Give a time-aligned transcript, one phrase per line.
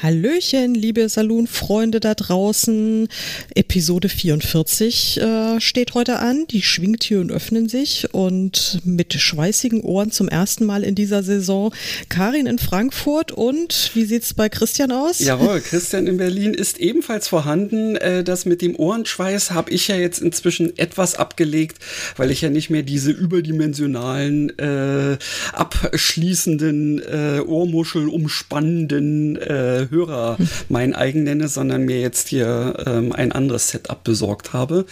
[0.00, 3.08] Hallöchen, liebe Saloon-Freunde da draußen.
[3.56, 6.46] Episode 44 äh, steht heute an.
[6.48, 11.74] Die Schwingtüren öffnen sich und mit schweißigen Ohren zum ersten Mal in dieser Saison
[12.08, 15.18] Karin in Frankfurt und wie sieht's bei Christian aus?
[15.18, 17.96] Jawohl, Christian in Berlin ist ebenfalls vorhanden.
[17.96, 21.78] Äh, das mit dem Ohrenschweiß habe ich ja jetzt inzwischen etwas abgelegt,
[22.16, 25.18] weil ich ja nicht mehr diese überdimensionalen, äh,
[25.54, 30.36] abschließenden, äh, Ohrmuschel umspannenden äh, Hörer
[30.68, 34.86] mein eigen nenne, sondern mir jetzt hier ähm, ein anderes Setup besorgt habe.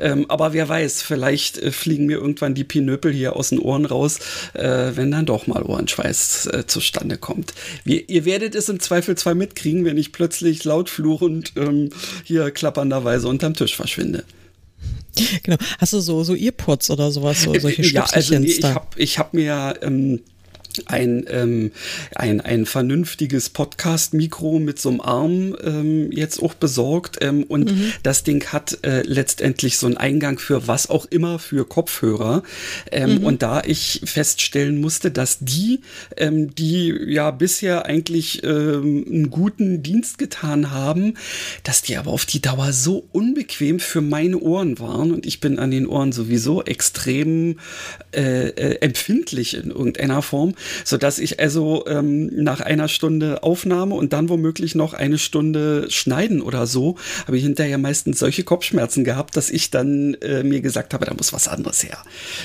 [0.00, 3.84] Ähm, aber wer weiß, vielleicht äh, fliegen mir irgendwann die Pinöpel hier aus den Ohren
[3.84, 4.18] raus,
[4.54, 7.54] äh, wenn dann doch mal Ohrenschweiß äh, zustande kommt.
[7.84, 11.90] Wir, ihr werdet es im Zweifelsfall mitkriegen, wenn ich plötzlich laut fluchend ähm,
[12.24, 14.24] hier klappernderweise unterm Tisch verschwinde.
[15.42, 15.56] Genau.
[15.78, 19.18] Hast du so, so Earpods oder sowas, so, solche Ja, also nee, ich habe ich
[19.18, 20.20] hab mir ähm,
[20.86, 21.72] ein, ähm,
[22.14, 27.18] ein, ein vernünftiges Podcast-Mikro mit so einem Arm ähm, jetzt auch besorgt.
[27.20, 27.92] Ähm, und mhm.
[28.02, 32.42] das Ding hat äh, letztendlich so einen Eingang für was auch immer für Kopfhörer.
[32.92, 33.24] Ähm, mhm.
[33.24, 35.80] Und da ich feststellen musste, dass die,
[36.16, 41.14] ähm, die ja bisher eigentlich ähm, einen guten Dienst getan haben,
[41.64, 45.12] dass die aber auf die Dauer so unbequem für meine Ohren waren.
[45.12, 47.58] Und ich bin an den Ohren sowieso extrem
[48.14, 50.54] äh, äh, empfindlich in irgendeiner Form,
[50.84, 56.40] sodass ich also ähm, nach einer Stunde Aufnahme und dann womöglich noch eine Stunde Schneiden
[56.40, 60.94] oder so, habe ich hinterher meistens solche Kopfschmerzen gehabt, dass ich dann äh, mir gesagt
[60.94, 61.98] habe, da muss was anderes her.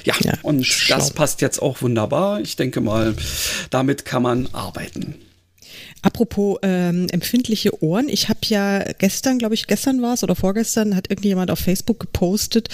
[0.04, 0.98] Ja, ja und schlau.
[0.98, 2.42] das passt jetzt auch wunderbar.
[2.42, 3.16] Ich denke mal,
[3.70, 5.16] damit kann man arbeiten.
[6.04, 10.96] Apropos ähm, empfindliche Ohren, ich habe ja gestern, glaube ich, gestern war es oder vorgestern,
[10.98, 12.68] hat irgendjemand auf Facebook gepostet,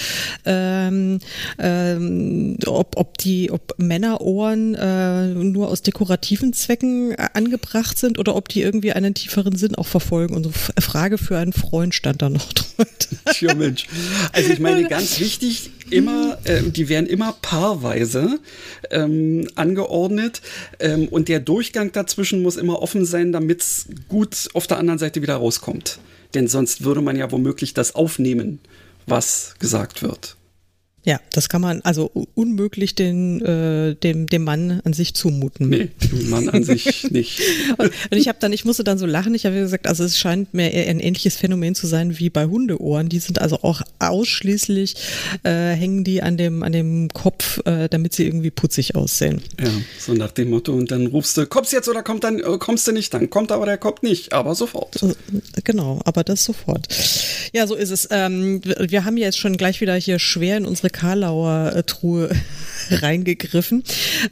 [0.46, 1.20] ähm,
[1.60, 8.36] ähm, ob, ob die, ob Männerohren äh, nur aus dekorativen Zwecken äh, angebracht sind oder
[8.36, 10.36] ob die irgendwie einen tieferen Sinn auch verfolgen.
[10.36, 12.96] Und so Frage für einen Freund stand da noch drunter.
[13.34, 13.86] Tja, Mensch.
[14.34, 18.40] Also ich meine, ganz wichtig, immer, äh, die werden immer paarweise
[18.92, 20.42] ähm, angeordnet
[20.80, 24.78] ähm, und der Durchgang dazwischen muss immer offen sein sein, damit es gut auf der
[24.78, 26.00] anderen Seite wieder rauskommt.
[26.34, 28.60] Denn sonst würde man ja womöglich das aufnehmen,
[29.06, 30.36] was gesagt wird.
[31.10, 35.68] Ja, das kann man also unmöglich den, äh, dem, dem Mann an sich zumuten.
[35.68, 37.42] Nee, dem Mann an sich nicht.
[37.80, 40.54] und ich habe dann, ich musste dann so lachen, ich habe gesagt, also es scheint
[40.54, 43.10] mir ein ähnliches Phänomen zu sein wie bei Hundeohren.
[43.10, 44.98] Die sind also auch ausschließlich,
[45.42, 49.42] äh, hängen die an dem, an dem Kopf, äh, damit sie irgendwie putzig aussehen.
[49.60, 52.58] Ja, so nach dem Motto, und dann rufst du, kommst jetzt oder kommt dann, äh,
[52.60, 55.04] kommst du nicht, dann kommt aber der kommt nicht, aber sofort.
[55.64, 56.88] Genau, aber das sofort.
[57.52, 58.08] Ja, so ist es.
[58.12, 62.30] Ähm, wir haben jetzt schon gleich wieder hier schwer in unsere Karlauer äh, Truhe
[62.92, 63.84] reingegriffen.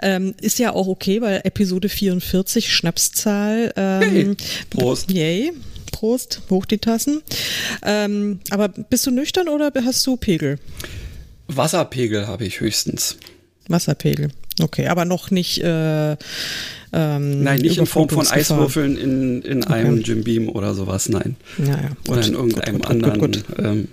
[0.01, 3.73] Ähm, ist ja auch okay, weil Episode 44, Schnapszahl.
[3.77, 4.35] Ähm, hey,
[4.69, 5.09] Prost.
[5.11, 5.53] Yay.
[5.93, 7.21] Prost, hoch die Tassen.
[7.83, 10.59] Ähm, aber bist du nüchtern oder hast du Pegel?
[11.47, 13.17] Wasserpegel habe ich höchstens.
[13.69, 14.29] Wasserpegel.
[14.61, 15.63] Okay, aber noch nicht.
[15.63, 16.17] Äh,
[16.93, 19.73] ähm, nein, nicht in Form von Eiswürfeln in, in okay.
[19.73, 21.37] einem Jim Beam oder sowas, nein.
[21.57, 23.87] Naja, oder in irgendeinem gut, gut, anderen ähm,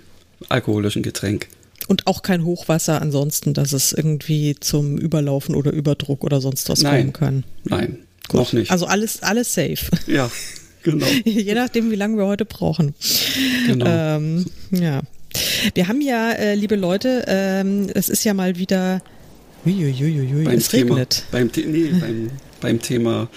[0.49, 1.47] alkoholischen Getränk.
[1.87, 6.81] Und auch kein Hochwasser ansonsten, dass es irgendwie zum Überlaufen oder Überdruck oder sonst was
[6.81, 7.13] Nein.
[7.13, 7.43] kommen kann.
[7.63, 7.97] Nein,
[8.27, 8.39] Gut.
[8.39, 8.71] noch nicht.
[8.71, 9.85] Also alles, alles safe.
[10.07, 10.31] Ja,
[10.83, 11.05] genau.
[11.25, 12.95] Je nachdem, wie lange wir heute brauchen.
[13.67, 13.85] Genau.
[13.87, 15.01] Ähm, ja.
[15.73, 19.01] Wir haben ja, äh, liebe Leute, ähm, es ist ja mal wieder.
[19.65, 21.23] Uiuiuiui, beim es Thema, regnet.
[21.31, 22.29] Beim, nee, beim,
[22.61, 23.29] beim Thema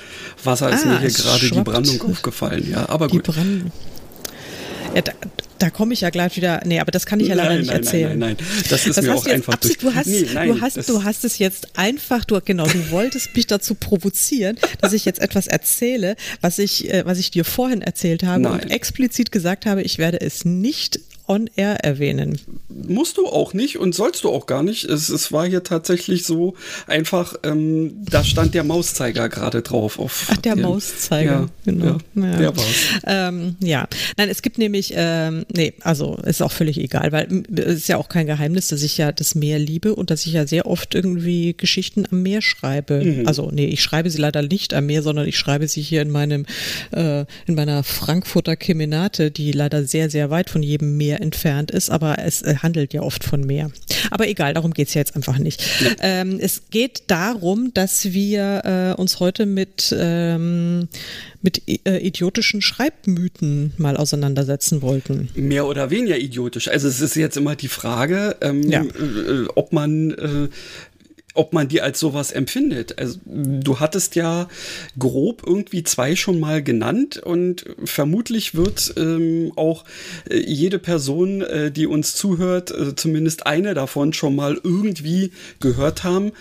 [0.44, 1.60] Wasser ist Ah, mir hier gerade die.
[1.62, 2.70] Brandung aufgefallen.
[2.70, 3.25] Ja, aber Die gut.
[3.25, 3.72] Brand
[4.94, 5.12] ja, da,
[5.58, 6.62] da komme ich ja gleich wieder.
[6.64, 8.18] Nee, aber das kann ich ja leider nein, nicht nein, erzählen.
[8.18, 8.66] Nein, nein, nein.
[8.71, 11.24] Das ist Das mir auch einfach Absicht, du hast, Nee, nein, du hast, du hast
[11.24, 16.16] es jetzt einfach, du, genau, du wolltest mich dazu provozieren, dass ich jetzt etwas erzähle,
[16.41, 18.53] was ich, äh, was ich dir vorhin erzählt habe Nein.
[18.53, 22.39] und explizit gesagt habe, ich werde es nicht on air erwähnen.
[22.69, 24.84] Musst du auch nicht und sollst du auch gar nicht.
[24.84, 26.54] Es, es war hier tatsächlich so
[26.86, 29.98] einfach, ähm, da stand der Mauszeiger gerade drauf.
[29.98, 31.98] Auf Ach, der den- Mauszeiger, Ja, genau.
[32.15, 32.36] Ja, Ja.
[32.39, 32.66] Der war's.
[33.07, 37.74] Ähm, ja, nein, es gibt nämlich, ähm, nee, also ist auch völlig egal, weil es
[37.74, 40.47] ist ja auch kein Geheimnis, dass ich ja das Meer liebe und dass ich ja
[40.47, 43.04] sehr oft irgendwie Geschichten am Meer schreibe.
[43.04, 43.27] Mhm.
[43.27, 46.10] Also nee, ich schreibe sie leider nicht am Meer, sondern ich schreibe sie hier in
[46.10, 46.47] meinem,
[46.92, 51.91] äh, in meiner Frankfurter Kemenate, die leider sehr, sehr weit von jedem Meer entfernt ist,
[51.91, 53.70] aber es äh, handelt ja oft von mehr.
[54.10, 55.62] Aber egal, darum geht's ja jetzt einfach nicht.
[55.80, 55.91] Ja.
[56.00, 60.88] Ähm, es geht darum, dass wir äh, uns heute mit, ähm,
[61.42, 65.28] mit äh, idiotischen Schreibmythen mal auseinandersetzen wollten.
[65.34, 66.68] Mehr oder weniger idiotisch.
[66.68, 68.82] Also es ist jetzt immer die Frage, ähm, ja.
[68.82, 70.48] äh, ob man äh,
[71.38, 72.98] ob man die als sowas empfindet.
[72.98, 74.48] Also du hattest ja
[74.98, 79.84] grob irgendwie zwei schon mal genannt und vermutlich wird ähm, auch
[80.28, 85.30] äh, jede Person, äh, die uns zuhört, äh, zumindest eine davon schon mal irgendwie
[85.60, 86.32] gehört haben.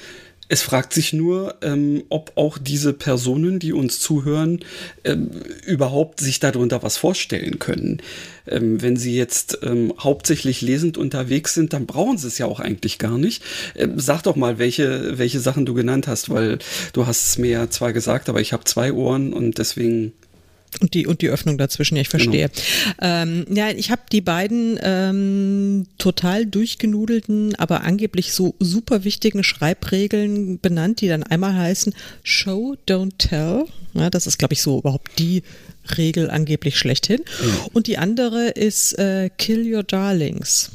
[0.49, 4.59] Es fragt sich nur, ähm, ob auch diese Personen, die uns zuhören,
[5.03, 5.29] ähm,
[5.65, 8.01] überhaupt sich darunter was vorstellen können.
[8.47, 12.59] Ähm, wenn sie jetzt ähm, hauptsächlich lesend unterwegs sind, dann brauchen sie es ja auch
[12.59, 13.44] eigentlich gar nicht.
[13.75, 16.59] Ähm, sag doch mal, welche, welche Sachen du genannt hast, weil
[16.94, 20.13] du hast es mir ja zwar gesagt, aber ich habe zwei Ohren und deswegen
[20.81, 22.50] und die, und die Öffnung dazwischen, ja, ich verstehe.
[22.50, 22.64] Genau.
[23.02, 30.60] Ähm, ja, ich habe die beiden ähm, total durchgenudelten, aber angeblich so super wichtigen Schreibregeln
[30.60, 31.94] benannt, die dann einmal heißen
[32.24, 33.66] Show, don't tell.
[33.94, 35.44] Ja, das ist, glaube ich, so überhaupt die
[35.98, 37.22] Regel angeblich schlechthin.
[37.22, 37.58] Mhm.
[37.74, 40.72] Und die andere ist äh, Kill Your Darlings.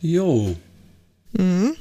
[0.00, 0.56] Jo.
[1.32, 1.76] Mhm.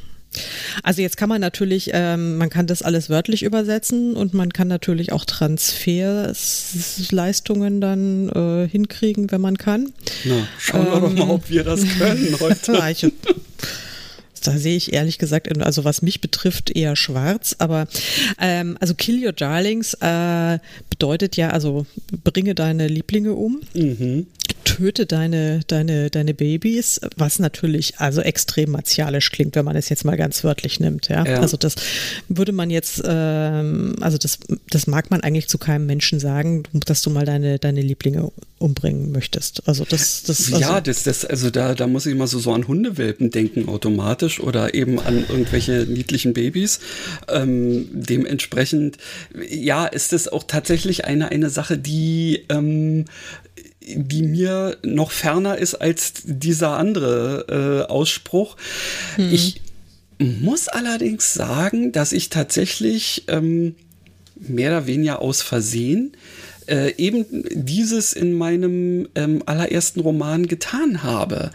[0.83, 4.69] Also jetzt kann man natürlich, ähm, man kann das alles wörtlich übersetzen und man kann
[4.69, 9.91] natürlich auch Transferleistungen dann äh, hinkriegen, wenn man kann.
[10.23, 12.71] Na, schauen wir doch mal, ob wir das können heute.
[14.41, 17.55] Da sehe ich ehrlich gesagt, also was mich betrifft, eher schwarz.
[17.59, 17.87] Aber
[18.39, 20.59] ähm, also Kill Your Darlings äh,
[20.89, 21.85] bedeutet ja, also
[22.23, 23.61] bringe deine Lieblinge um.
[23.73, 24.27] Mhm
[24.63, 30.05] töte deine, deine, deine Babys, was natürlich also extrem martialisch klingt, wenn man es jetzt
[30.05, 31.07] mal ganz wörtlich nimmt.
[31.09, 31.25] Ja?
[31.25, 31.39] ja.
[31.39, 31.75] Also das
[32.27, 34.39] würde man jetzt, ähm, also das,
[34.69, 39.11] das mag man eigentlich zu keinem Menschen sagen, dass du mal deine, deine Lieblinge umbringen
[39.11, 39.67] möchtest.
[39.67, 42.53] Also das, das also ja, das, das, also da, da muss ich immer so, so
[42.53, 46.79] an Hundewelpen denken automatisch oder eben an irgendwelche niedlichen Babys.
[47.27, 48.97] Ähm, dementsprechend,
[49.49, 53.05] ja, ist das auch tatsächlich eine, eine Sache, die ähm,
[53.83, 58.55] die mir noch ferner ist als dieser andere äh, Ausspruch.
[59.15, 59.33] Hm.
[59.33, 59.61] Ich
[60.19, 63.75] muss allerdings sagen, dass ich tatsächlich ähm,
[64.35, 66.15] mehr oder weniger aus Versehen
[66.67, 71.51] äh, eben dieses in meinem ähm, allerersten Roman getan habe.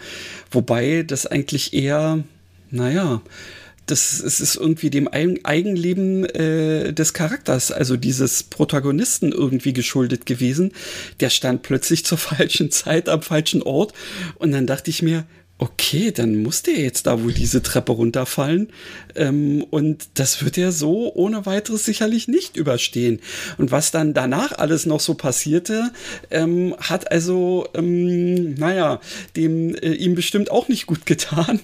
[0.51, 2.25] Wobei das eigentlich eher,
[2.77, 3.23] naja,
[3.87, 10.73] das es ist irgendwie dem Eigenleben äh, des Charakters, also dieses Protagonisten irgendwie geschuldet gewesen.
[11.21, 13.93] Der stand plötzlich zur falschen Zeit am falschen Ort
[14.37, 15.25] und dann dachte ich mir,
[15.59, 18.69] okay, dann muss der jetzt da wohl diese Treppe runterfallen.
[19.15, 23.21] Ähm, und das wird er so ohne weiteres sicherlich nicht überstehen.
[23.57, 25.93] Und was dann danach alles noch so passierte,
[26.31, 29.01] ähm, hat also, ähm, naja,
[29.35, 31.61] dem äh, ihm bestimmt auch nicht gut getan.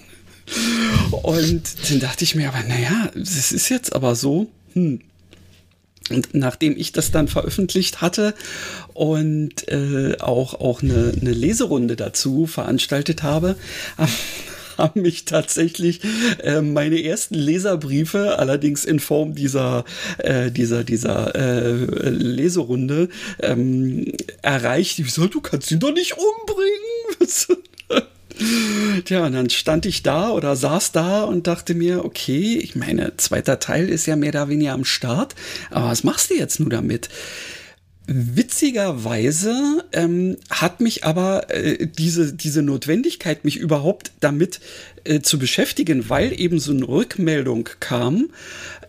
[1.23, 4.47] Und dann dachte ich mir aber, naja, das ist jetzt aber so.
[4.73, 5.01] Hm.
[6.09, 8.33] Und nachdem ich das dann veröffentlicht hatte
[8.93, 13.55] und äh, auch, auch eine, eine Leserunde dazu veranstaltet habe,
[14.77, 16.01] haben mich tatsächlich
[16.43, 19.85] äh, meine ersten Leserbriefe, allerdings in Form dieser,
[20.17, 24.11] äh, dieser, dieser äh, Leserunde, ähm,
[24.41, 24.99] erreicht.
[24.99, 27.59] Ich so, du kannst ihn doch nicht umbringen.
[29.05, 33.15] Tja, und dann stand ich da oder saß da und dachte mir, okay, ich meine,
[33.17, 35.35] zweiter Teil ist ja mehr oder weniger am Start,
[35.69, 37.09] aber was machst du jetzt nur damit?
[38.05, 44.59] Witzigerweise ähm, hat mich aber äh, diese, diese Notwendigkeit, mich überhaupt damit
[45.05, 48.29] äh, zu beschäftigen, weil eben so eine Rückmeldung kam,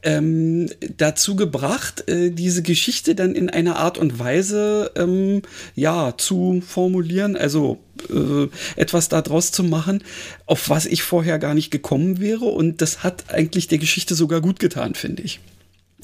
[0.05, 5.43] ähm, dazu gebracht, äh, diese Geschichte dann in einer Art und Weise ähm,
[5.75, 7.79] ja zu formulieren, also
[8.11, 10.05] äh, etwas daraus zu machen,
[10.47, 12.45] auf was ich vorher gar nicht gekommen wäre.
[12.45, 15.41] Und das hat eigentlich der Geschichte sogar gut getan, finde ich.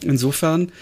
[0.03, 0.73] Insofern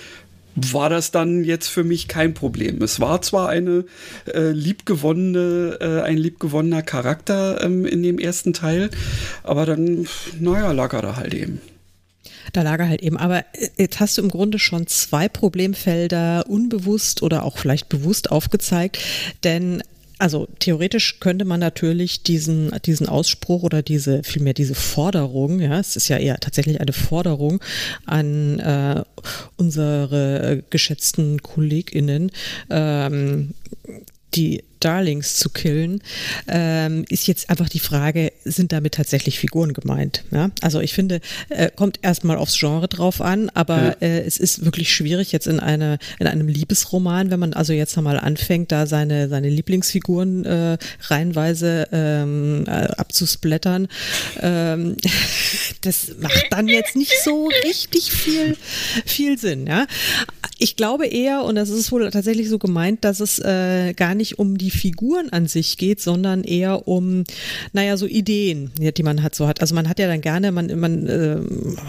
[0.55, 2.83] war das dann jetzt für mich kein Problem.
[2.83, 3.85] Es war zwar eine
[4.33, 8.91] äh, liebgewonnene, äh, ein liebgewonnener Charakter ähm, in dem ersten Teil,
[9.43, 10.07] aber dann,
[10.41, 11.61] naja, lag er da halt eben.
[12.53, 13.17] Da lag er halt eben.
[13.17, 18.31] Aber äh, jetzt hast du im Grunde schon zwei Problemfelder unbewusst oder auch vielleicht bewusst
[18.31, 18.99] aufgezeigt,
[19.45, 19.83] denn
[20.19, 25.95] also theoretisch könnte man natürlich diesen, diesen Ausspruch oder diese, vielmehr diese Forderung, ja, es
[25.95, 27.61] ist ja eher tatsächlich eine Forderung
[28.05, 29.05] an äh,
[29.57, 32.33] unsere geschätzten KollegInnen,
[32.69, 33.55] ähm,
[34.35, 36.03] die Darlings zu killen,
[36.47, 40.25] ähm, ist jetzt einfach die Frage, sind damit tatsächlich Figuren gemeint?
[40.31, 40.51] Ja?
[40.61, 43.97] Also ich finde, äh, kommt erstmal aufs Genre drauf an, aber ja.
[44.01, 47.97] äh, es ist wirklich schwierig jetzt in, eine, in einem Liebesroman, wenn man also jetzt
[47.99, 53.89] einmal anfängt, da seine, seine Lieblingsfiguren äh, reihenweise ähm, äh, abzusplättern.
[54.41, 54.97] Ähm,
[55.83, 58.57] das macht dann jetzt nicht so richtig viel,
[59.05, 59.67] viel Sinn.
[59.67, 59.87] Ja?
[60.59, 64.39] Ich glaube eher, und das ist wohl tatsächlich so gemeint, dass es äh, gar nicht
[64.39, 67.25] um die Figuren an sich geht, sondern eher um,
[67.73, 69.61] naja, so Ideen, die man hat so hat.
[69.61, 71.39] Also man hat ja dann gerne, man, man äh,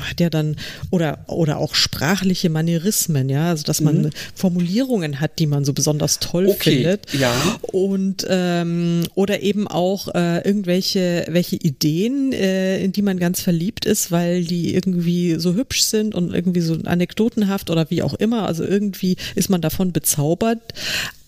[0.09, 0.55] hat ja dann,
[0.89, 4.09] oder, oder auch sprachliche Manierismen, ja, also dass man mhm.
[4.35, 7.13] Formulierungen hat, die man so besonders toll okay, findet.
[7.13, 7.33] Ja.
[7.61, 13.85] Und ähm, oder eben auch äh, irgendwelche welche Ideen, äh, in die man ganz verliebt
[13.85, 18.45] ist, weil die irgendwie so hübsch sind und irgendwie so anekdotenhaft oder wie auch immer.
[18.45, 20.73] Also irgendwie ist man davon bezaubert,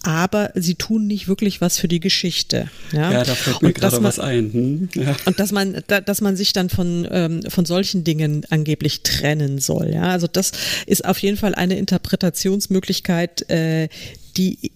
[0.03, 2.69] aber sie tun nicht wirklich was für die Geschichte.
[2.91, 4.53] Ja, ja da fällt mir gerade was ein.
[4.53, 4.89] Hm?
[4.95, 5.15] Ja.
[5.25, 9.59] Und dass man, da, dass man sich dann von, ähm, von solchen Dingen angeblich trennen
[9.59, 9.91] soll.
[9.93, 10.51] Ja, also das
[10.87, 13.89] ist auf jeden Fall eine Interpretationsmöglichkeit, äh,
[14.37, 14.71] die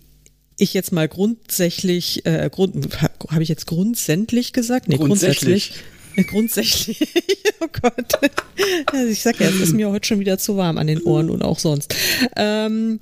[0.57, 4.87] ich jetzt mal grundsätzlich, äh, grund, habe ich jetzt grundsätzlich gesagt?
[4.87, 5.71] Nee, grundsätzlich.
[5.71, 5.94] grundsätzlich
[6.27, 6.99] Grundsätzlich.
[7.61, 8.13] oh Gott.
[8.91, 11.29] Also ich sag ja, es ist mir heute schon wieder zu warm an den Ohren
[11.29, 11.93] und auch sonst.
[12.35, 12.99] Ähm,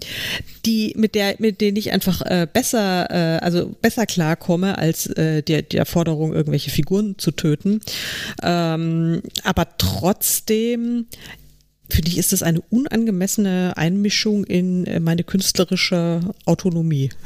[0.65, 5.43] die, mit der, mit denen ich einfach äh, besser, äh, also besser klarkomme, als äh,
[5.43, 7.81] der, der Forderung, irgendwelche Figuren zu töten.
[8.41, 11.07] Ähm, aber trotzdem
[11.89, 17.09] finde ich, ist das eine unangemessene Einmischung in äh, meine künstlerische Autonomie.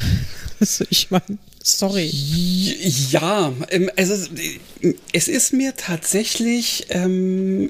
[0.60, 2.10] Also ich meine, sorry.
[3.12, 4.16] Ja, ähm, also
[5.14, 7.70] es ist mir tatsächlich ähm,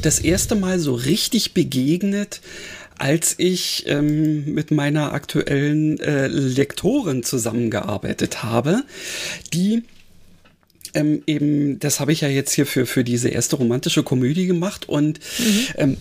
[0.00, 2.40] das erste Mal so richtig begegnet,
[2.96, 8.84] als ich ähm, mit meiner aktuellen äh, Lektorin zusammengearbeitet habe,
[9.52, 9.82] die
[10.94, 14.88] ähm, eben, das habe ich ja jetzt hier für, für diese erste romantische Komödie gemacht
[14.88, 15.66] und mhm.
[15.76, 15.96] ähm,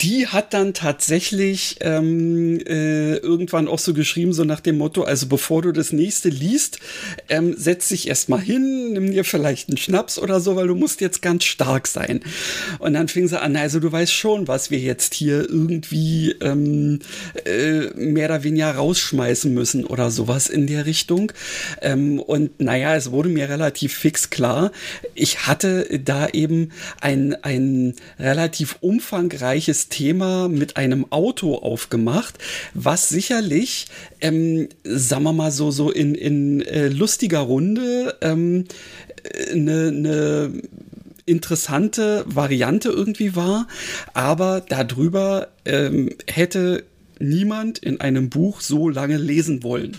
[0.00, 5.26] die hat dann tatsächlich ähm, äh, irgendwann auch so geschrieben, so nach dem Motto, also
[5.26, 6.78] bevor du das nächste liest,
[7.28, 11.00] ähm, setz dich erstmal hin, nimm dir vielleicht einen Schnaps oder so, weil du musst
[11.00, 12.20] jetzt ganz stark sein.
[12.78, 17.00] Und dann fing sie an, also du weißt schon, was wir jetzt hier irgendwie ähm,
[17.44, 21.32] äh, mehr oder weniger rausschmeißen müssen oder sowas in der Richtung.
[21.80, 24.72] Ähm, und naja, es wurde mir relativ fix klar,
[25.14, 32.36] ich hatte da eben ein, ein relativ umfangreiches Thema mit einem Auto aufgemacht,
[32.74, 33.86] was sicherlich,
[34.20, 38.64] ähm, sagen wir mal so, so in, in äh, lustiger Runde ähm,
[39.52, 40.52] eine, eine
[41.26, 43.66] interessante Variante irgendwie war,
[44.14, 46.84] aber darüber ähm, hätte
[47.18, 49.96] niemand in einem Buch so lange lesen wollen.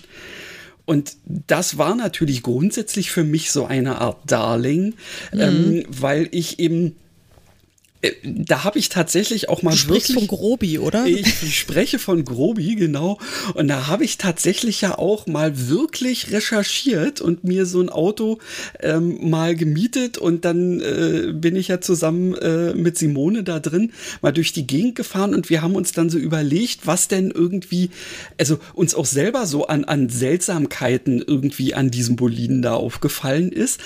[0.86, 4.94] Und das war natürlich grundsätzlich für mich so eine Art Darling,
[5.34, 5.39] mhm.
[5.39, 6.91] ähm, weil ich eben äh,
[8.24, 11.08] da habe ich tatsächlich auch mal du sprichst wirklich, von Grobi, oder?
[11.08, 13.18] Ich spreche von Grobi, genau.
[13.56, 18.38] Und da habe ich tatsächlich ja auch mal wirklich recherchiert und mir so ein Auto
[18.82, 23.92] ähm, mal gemietet und dann äh, bin ich ja zusammen äh, mit Simone da drin
[24.22, 27.89] mal durch die Gegend gefahren und wir haben uns dann so überlegt, was denn irgendwie,
[28.38, 33.80] also uns auch selber so an, an Seltsamkeiten irgendwie an diesem Boliden da aufgefallen ist.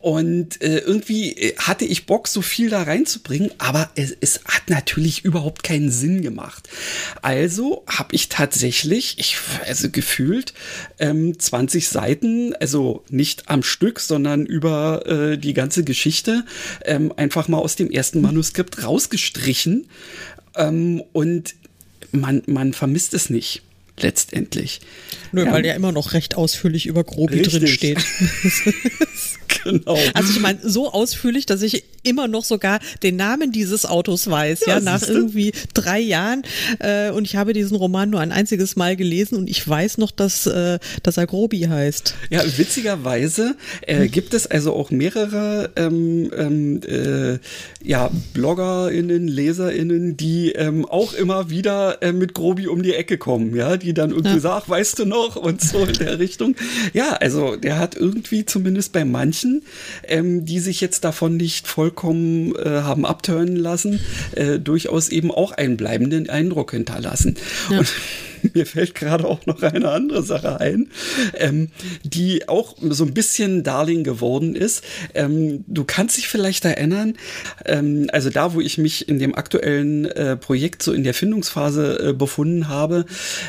[0.00, 4.68] Und äh, irgendwie äh, hatte ich Bock, so viel da reinzubringen aber es, es hat
[4.68, 6.68] natürlich überhaupt keinen Sinn gemacht.
[7.22, 10.54] Also habe ich tatsächlich, ich also gefühlt
[10.98, 16.44] ähm, 20 Seiten, also nicht am Stück, sondern über äh, die ganze Geschichte
[16.84, 19.86] ähm, einfach mal aus dem ersten Manuskript rausgestrichen
[20.56, 21.54] ähm, und
[22.12, 23.62] man, man vermisst es nicht
[23.98, 24.80] letztendlich.
[25.32, 25.52] Nö, ja.
[25.52, 27.98] weil der immer noch recht ausführlich über Grobi drin steht.
[29.64, 29.98] genau.
[30.14, 34.60] Also ich meine, so ausführlich, dass ich immer noch sogar den Namen dieses Autos weiß,
[34.66, 36.42] ja, ja nach irgendwie drei Jahren.
[36.78, 40.10] Äh, und ich habe diesen Roman nur ein einziges Mal gelesen und ich weiß noch,
[40.10, 42.14] dass, äh, dass er Grobi heißt.
[42.30, 47.38] Ja, witzigerweise äh, gibt es also auch mehrere ähm, ähm, äh,
[47.82, 53.54] ja, BloggerInnen, LeserInnen, die ähm, auch immer wieder äh, mit Grobi um die Ecke kommen,
[53.54, 54.40] ja, die dann irgendwie ja.
[54.40, 56.56] sagen, weißt du noch, und so in der Richtung.
[56.92, 59.51] Ja, also der hat irgendwie zumindest bei manchen,
[60.04, 64.00] ähm, die sich jetzt davon nicht vollkommen äh, haben abtören lassen,
[64.34, 67.36] äh, durchaus eben auch einen bleibenden Eindruck hinterlassen.
[67.70, 67.80] Ja.
[67.80, 67.92] Und
[68.54, 70.88] mir fällt gerade auch noch eine andere Sache ein,
[71.34, 71.68] ähm,
[72.04, 74.84] die auch so ein bisschen Darling geworden ist.
[75.14, 77.14] Ähm, du kannst dich vielleicht erinnern,
[77.64, 82.08] ähm, also da, wo ich mich in dem aktuellen äh, Projekt so in der Findungsphase
[82.08, 83.06] äh, befunden habe,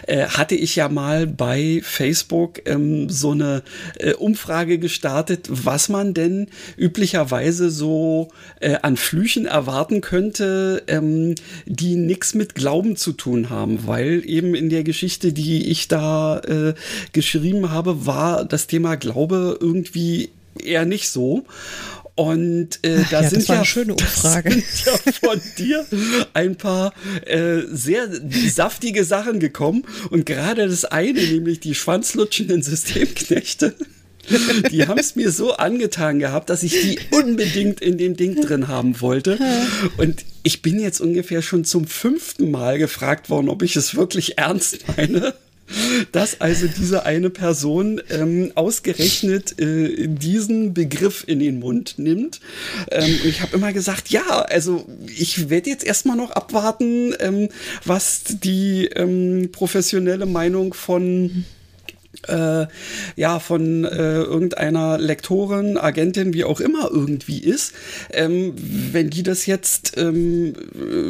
[0.07, 3.63] äh, hatte ich ja mal bei Facebook ähm, so eine
[3.99, 6.47] äh, Umfrage gestartet, was man denn
[6.77, 11.35] üblicherweise so äh, an Flüchen erwarten könnte, ähm,
[11.65, 16.39] die nichts mit Glauben zu tun haben, weil eben in der Geschichte, die ich da
[16.39, 16.73] äh,
[17.11, 21.45] geschrieben habe, war das Thema Glaube irgendwie eher nicht so.
[22.15, 24.51] Und äh, da ja, sind, ja, schöne Umfrage.
[24.51, 25.85] sind ja von dir
[26.33, 26.93] ein paar
[27.25, 28.07] äh, sehr
[28.49, 29.83] saftige Sachen gekommen.
[30.11, 33.73] Und gerade das eine, nämlich die schwanzlutschenden Systemknechte,
[34.71, 38.67] die haben es mir so angetan gehabt, dass ich die unbedingt in dem Ding drin
[38.67, 39.39] haben wollte.
[39.97, 44.37] Und ich bin jetzt ungefähr schon zum fünften Mal gefragt worden, ob ich es wirklich
[44.37, 45.33] ernst meine
[46.11, 52.41] dass also diese eine Person ähm, ausgerechnet äh, diesen Begriff in den Mund nimmt.
[52.91, 57.49] Ähm, und ich habe immer gesagt, ja, also ich werde jetzt erstmal noch abwarten, ähm,
[57.85, 61.45] was die ähm, professionelle Meinung von
[62.27, 62.67] äh,
[63.15, 67.73] ja, von äh, irgendeiner Lektorin, Agentin, wie auch immer irgendwie ist.
[68.11, 68.53] Ähm,
[68.91, 70.53] wenn die das jetzt ähm,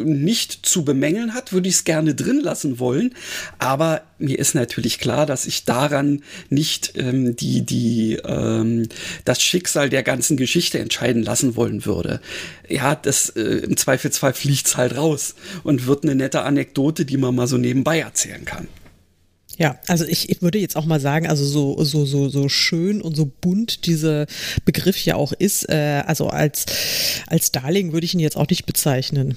[0.04, 3.14] nicht zu bemängeln hat, würde ich es gerne drin lassen wollen.
[3.58, 8.88] Aber mir ist natürlich klar, dass ich daran nicht ähm, die, die, ähm,
[9.24, 12.20] das Schicksal der ganzen Geschichte entscheiden lassen wollen würde.
[12.68, 17.34] Ja, das äh, im Zweifelsfall fliegt's halt raus und wird eine nette Anekdote, die man
[17.34, 18.68] mal so nebenbei erzählen kann.
[19.58, 23.00] Ja, also ich, ich würde jetzt auch mal sagen, also so, so, so, so schön
[23.00, 24.26] und so bunt dieser
[24.64, 26.66] Begriff ja auch ist, äh, also als,
[27.26, 29.36] als Darling würde ich ihn jetzt auch nicht bezeichnen.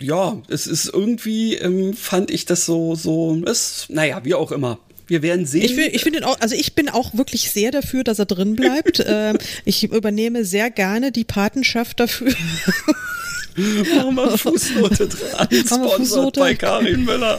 [0.00, 4.78] Ja, es ist irgendwie, ähm, fand ich das so, so, ist, naja, wie auch immer.
[5.06, 5.64] Wir werden sehen.
[5.64, 9.04] Ich, ich finde auch, also ich bin auch wirklich sehr dafür, dass er drin bleibt.
[9.06, 12.32] ähm, ich übernehme sehr gerne die Patenschaft dafür.
[13.56, 15.48] Machen wir Fußnote dran.
[15.50, 17.38] Sponsored bei Karin Müller.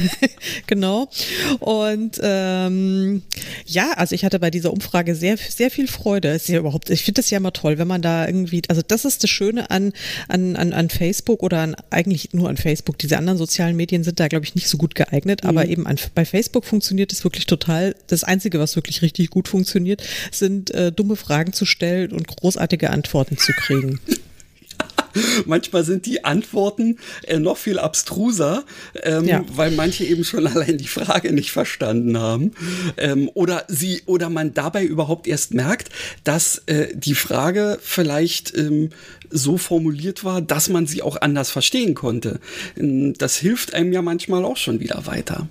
[0.66, 1.10] genau.
[1.58, 3.22] Und ähm,
[3.66, 6.28] ja, also ich hatte bei dieser Umfrage sehr, sehr viel Freude.
[6.28, 9.04] Ist ja überhaupt, ich finde das ja immer toll, wenn man da irgendwie, also das
[9.04, 9.92] ist das Schöne an,
[10.28, 12.96] an, an, an Facebook oder an, eigentlich nur an Facebook.
[12.96, 15.50] Diese anderen sozialen Medien sind da, glaube ich, nicht so gut geeignet, mhm.
[15.50, 17.94] aber eben an, bei Facebook funktioniert es wirklich total.
[18.06, 22.88] Das Einzige, was wirklich richtig gut funktioniert, sind äh, dumme Fragen zu stellen und großartige
[22.88, 24.00] Antworten zu kriegen.
[25.46, 28.64] manchmal sind die Antworten äh, noch viel abstruser,
[29.02, 29.44] ähm, ja.
[29.52, 32.52] weil manche eben schon allein die Frage nicht verstanden haben.
[32.96, 35.90] Ähm, oder sie, oder man dabei überhaupt erst merkt,
[36.24, 38.90] dass äh, die Frage vielleicht ähm,
[39.30, 42.40] so formuliert war, dass man sie auch anders verstehen konnte.
[42.76, 45.48] Ähm, das hilft einem ja manchmal auch schon wieder weiter.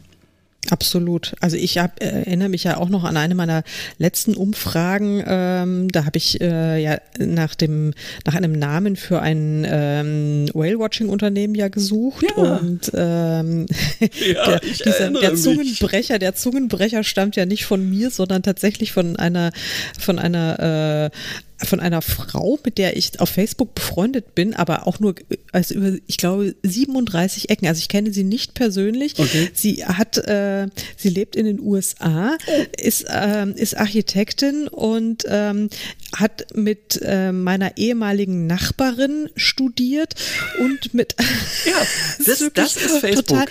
[0.70, 1.34] Absolut.
[1.40, 3.64] Also ich hab, äh, erinnere mich ja auch noch an eine meiner
[3.98, 5.24] letzten Umfragen.
[5.26, 7.94] Ähm, da habe ich äh, ja nach dem
[8.26, 12.44] nach einem Namen für ein ähm, Whale-Watching-Unternehmen ja gesucht ja.
[12.44, 13.66] und ähm,
[14.00, 19.16] ja, der, dieser, der Zungenbrecher, der Zungenbrecher stammt ja nicht von mir, sondern tatsächlich von
[19.16, 19.52] einer
[20.00, 21.18] von einer äh,
[21.64, 25.16] von einer Frau, mit der ich auf Facebook befreundet bin, aber auch nur
[25.52, 27.68] als über, ich glaube, 37 Ecken.
[27.68, 29.18] Also ich kenne sie nicht persönlich.
[29.18, 29.50] Okay.
[29.54, 32.52] Sie hat, äh, sie lebt in den USA, oh.
[32.78, 35.70] ist, äh, ist Architektin und ähm,
[36.16, 40.16] hat mit äh, meiner ehemaligen Nachbarin studiert
[40.60, 41.16] und mit
[41.66, 41.74] ja,
[42.26, 43.28] das, das ist Facebook.
[43.28, 43.48] Total,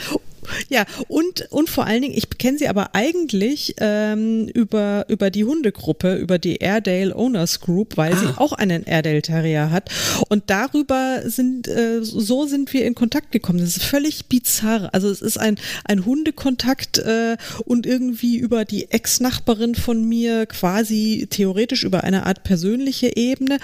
[0.68, 5.44] ja, und, und vor allen Dingen, ich kenne sie aber eigentlich ähm, über, über die
[5.44, 8.16] Hundegruppe, über die Airedale Owners Group, weil ah.
[8.16, 9.90] sie auch einen Airedale Terrier hat.
[10.28, 13.58] Und darüber sind, äh, so sind wir in Kontakt gekommen.
[13.58, 14.90] Das ist völlig bizarr.
[14.92, 21.26] Also es ist ein, ein Hundekontakt äh, und irgendwie über die Ex-Nachbarin von mir quasi
[21.30, 23.58] theoretisch über eine Art persönliche Ebene.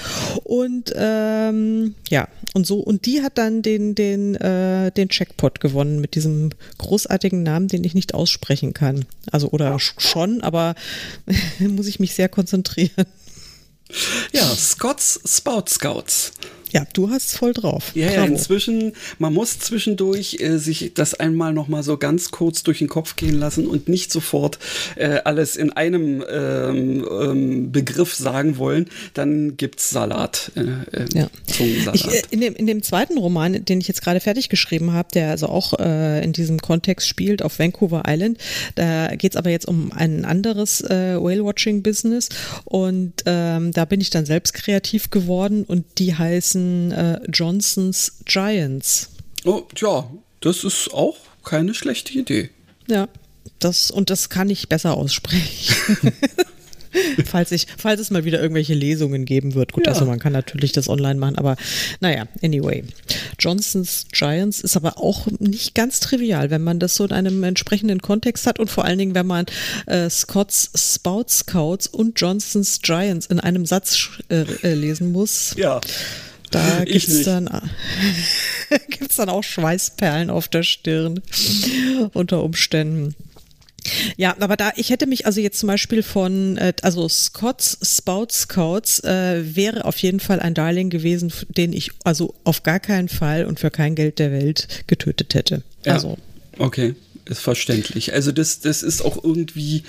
[0.44, 6.00] Und ähm, ja, und so, und die hat dann den, den, äh, den Checkpot gewonnen
[6.00, 9.04] mit diesem großartigen Namen, den ich nicht aussprechen kann.
[9.30, 10.74] Also oder schon, aber
[11.58, 13.06] muss ich mich sehr konzentrieren.
[14.32, 16.32] Ja, Scots Spout Scouts.
[16.72, 17.92] Ja, du hast voll drauf.
[17.94, 22.62] Ja, ja, inzwischen, man muss zwischendurch äh, sich das einmal noch mal so ganz kurz
[22.62, 24.58] durch den Kopf gehen lassen und nicht sofort
[24.96, 28.86] äh, alles in einem ähm, ähm, Begriff sagen wollen.
[29.14, 30.52] Dann gibt's Salat.
[30.56, 30.60] Äh,
[30.96, 31.30] äh ja.
[31.92, 35.08] Ich, äh, in, dem, in dem zweiten Roman, den ich jetzt gerade fertig geschrieben habe,
[35.14, 38.38] der also auch äh, in diesem Kontext spielt auf Vancouver Island,
[38.74, 42.28] da geht's aber jetzt um ein anderes Whale-Watching-Business
[42.64, 46.55] und ähm, da bin ich dann selbst kreativ geworden und die heißen
[46.92, 49.10] äh, Johnsons Giants.
[49.44, 52.50] Oh, tja, das ist auch keine schlechte Idee.
[52.88, 53.08] Ja,
[53.58, 56.12] das, und das kann ich besser aussprechen.
[57.26, 59.72] falls, ich, falls es mal wieder irgendwelche Lesungen geben wird.
[59.72, 59.92] Gut, Ja.
[59.92, 61.56] also man kann natürlich das online machen, aber
[62.00, 62.84] naja, anyway.
[63.38, 68.00] Johnson's Giants ist aber auch nicht ganz trivial, wenn man das so in einem entsprechenden
[68.00, 69.46] Kontext hat und vor allen Dingen, wenn man
[69.86, 75.54] äh, Scott's Spout Scouts und Johnson's Giants in einem Satz äh, äh, lesen muss.
[75.56, 75.80] Ja.
[76.50, 77.26] Da gibt's nicht.
[77.26, 77.48] dann,
[78.88, 81.20] gibt's dann auch Schweißperlen auf der Stirn
[82.12, 83.14] unter Umständen.
[84.16, 88.32] Ja, aber da, ich hätte mich also jetzt zum Beispiel von, äh, also Scott's Spout
[88.32, 93.08] Scouts äh, wäre auf jeden Fall ein Darling gewesen, den ich also auf gar keinen
[93.08, 95.62] Fall und für kein Geld der Welt getötet hätte.
[95.84, 95.94] Ja.
[95.94, 96.18] Also,
[96.58, 96.94] Okay,
[97.26, 98.12] ist verständlich.
[98.14, 99.84] Also das, das ist auch irgendwie,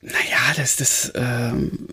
[0.00, 1.88] naja, das, das, ähm,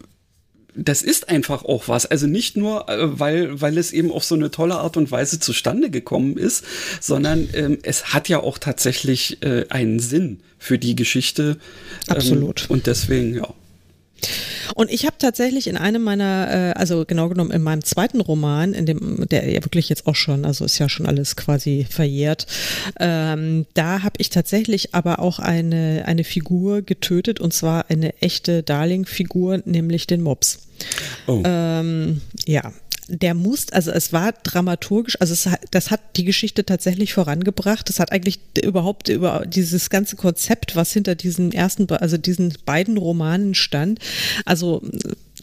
[0.77, 2.05] das ist einfach auch was.
[2.05, 5.39] Also nicht nur, äh, weil, weil es eben auf so eine tolle Art und Weise
[5.39, 6.63] zustande gekommen ist,
[7.01, 11.57] sondern ähm, es hat ja auch tatsächlich äh, einen Sinn für die Geschichte.
[12.07, 12.69] Ähm, Absolut.
[12.69, 13.53] Und deswegen, ja.
[14.75, 18.73] Und ich habe tatsächlich in einem meiner, äh, also genau genommen in meinem zweiten Roman,
[18.73, 22.47] in dem, der ja wirklich jetzt auch schon, also ist ja schon alles quasi verjährt,
[22.99, 28.63] ähm, da habe ich tatsächlich aber auch eine, eine Figur getötet und zwar eine echte
[28.63, 30.59] Darling-Figur, nämlich den Mops.
[31.27, 31.41] Oh.
[31.43, 32.71] Ähm, ja.
[33.09, 37.87] Der muss, also es war dramaturgisch, also es das hat die Geschichte tatsächlich vorangebracht.
[37.87, 42.97] Das hat eigentlich überhaupt über dieses ganze Konzept, was hinter diesen ersten, also diesen beiden
[42.97, 43.99] Romanen stand.
[44.45, 44.81] Also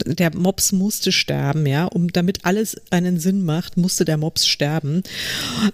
[0.05, 5.03] der Mops musste sterben, ja, um damit alles einen Sinn macht, musste der Mops sterben.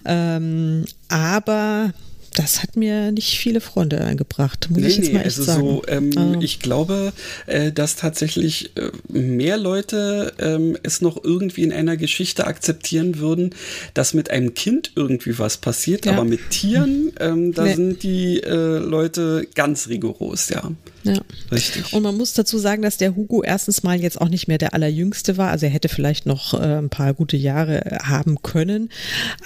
[0.05, 1.93] Ähm, aber
[2.35, 5.61] das hat mir nicht viele Freunde eingebracht, muss ich jetzt mal echt also sagen.
[5.61, 7.13] so, ähm, Also- ich glaube,
[7.47, 13.51] äh, dass tatsächlich äh, mehr Leute ähm, es noch irgendwie in einer Geschichte akzeptieren würden,
[13.95, 16.13] dass mit einem Kind irgendwie was passiert, Ja.
[16.13, 17.75] aber mit Tieren, ähm, da Nee.
[17.75, 20.71] sind die äh, Leute ganz rigoros, ja.
[21.03, 21.15] Ja.
[21.51, 21.95] Richtig.
[21.95, 24.75] Und man muss dazu sagen, dass der Hugo erstens mal jetzt auch nicht mehr der
[24.75, 25.49] allerjüngste war.
[25.51, 28.91] Also er hätte vielleicht noch äh, ein paar gute Jahre äh, haben können.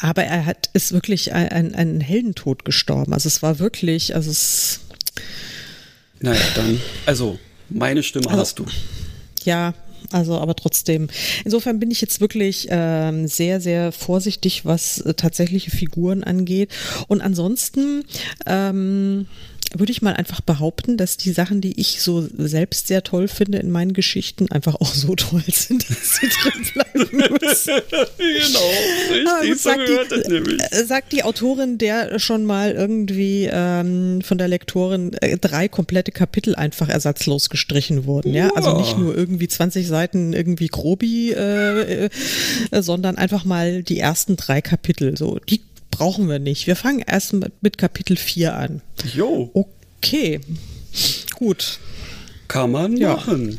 [0.00, 2.73] Aber er hat ist wirklich ein, ein, einen Heldentod gestorben.
[3.12, 4.80] Also es war wirklich, also es,
[6.20, 7.38] Naja, dann, also,
[7.70, 8.66] meine Stimme Also- hast du.
[9.44, 9.74] ja,
[10.12, 11.08] also aber trotzdem.
[11.44, 16.70] Insofern bin ich jetzt wirklich ähm, sehr, sehr vorsichtig, was äh, tatsächliche Figuren angeht.
[17.08, 18.04] Und ansonsten
[18.46, 19.26] ähm,
[19.76, 23.58] würde ich mal einfach behaupten, dass die Sachen, die ich so selbst sehr toll finde
[23.58, 27.72] in meinen Geschichten, einfach auch so toll sind, dass sie drin bleiben müssen.
[28.18, 34.20] genau, Ah, richtig, so sagt, die, äh, sagt die Autorin, der schon mal irgendwie ähm,
[34.22, 38.32] von der Lektorin äh, drei komplette Kapitel einfach ersatzlos gestrichen wurden.
[38.34, 38.78] Ja, also Wow.
[38.80, 42.10] nicht nur irgendwie 20 Seiten irgendwie Grobi, äh, äh,
[42.82, 45.16] sondern einfach mal die ersten drei Kapitel.
[45.16, 45.60] So, die
[45.96, 46.66] brauchen wir nicht.
[46.66, 48.82] Wir fangen erst mit, mit Kapitel 4 an.
[49.14, 50.40] Jo, Okay,
[51.36, 51.78] gut.
[52.48, 53.14] kann man Ja.
[53.16, 53.58] machen.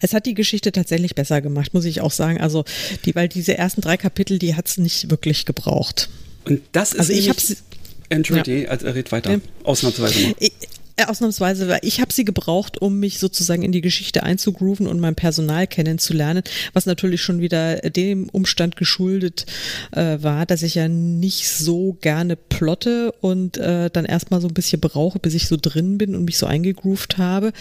[0.00, 2.40] Es hat die Geschichte tatsächlich besser gemacht, muss ich auch sagen.
[2.40, 2.64] Also,
[3.04, 6.08] die, weil diese ersten drei Kapitel, die hat es nicht wirklich gebraucht.
[6.44, 7.62] Und das ist Also ich nämlich- hab's-
[8.10, 9.32] Entschuldige, also red weiter.
[9.32, 9.38] Ja.
[9.64, 10.34] Ausnahmsweise mal.
[10.38, 10.52] Ich,
[11.02, 15.14] ausnahmsweise, weil ich habe sie gebraucht, um mich sozusagen in die Geschichte einzugrooven und mein
[15.14, 19.46] Personal kennenzulernen, was natürlich schon wieder dem Umstand geschuldet
[19.92, 24.54] äh, war, dass ich ja nicht so gerne plotte und äh, dann erstmal so ein
[24.54, 27.52] bisschen brauche, bis ich so drin bin und mich so eingegroovt habe.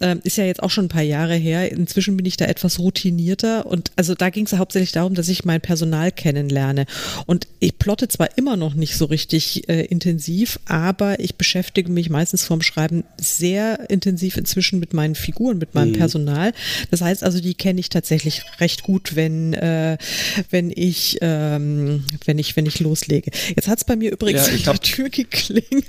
[0.00, 1.70] Ähm, ist ja jetzt auch schon ein paar Jahre her.
[1.72, 5.44] Inzwischen bin ich da etwas routinierter und also da ging es hauptsächlich darum, dass ich
[5.44, 6.86] mein Personal kennenlerne.
[7.26, 12.10] Und ich plotte zwar immer noch nicht so richtig äh, intensiv, aber ich beschäftige mich
[12.10, 16.52] meistens vorm Schreiben sehr intensiv inzwischen mit meinen Figuren, mit meinem Personal.
[16.90, 19.96] Das heißt also, die kenne ich tatsächlich recht gut, wenn, äh,
[20.50, 23.30] wenn ich, ähm, wenn ich, wenn ich loslege.
[23.54, 25.84] Jetzt hat es bei mir übrigens Ja, ich an der Tür geklingelt.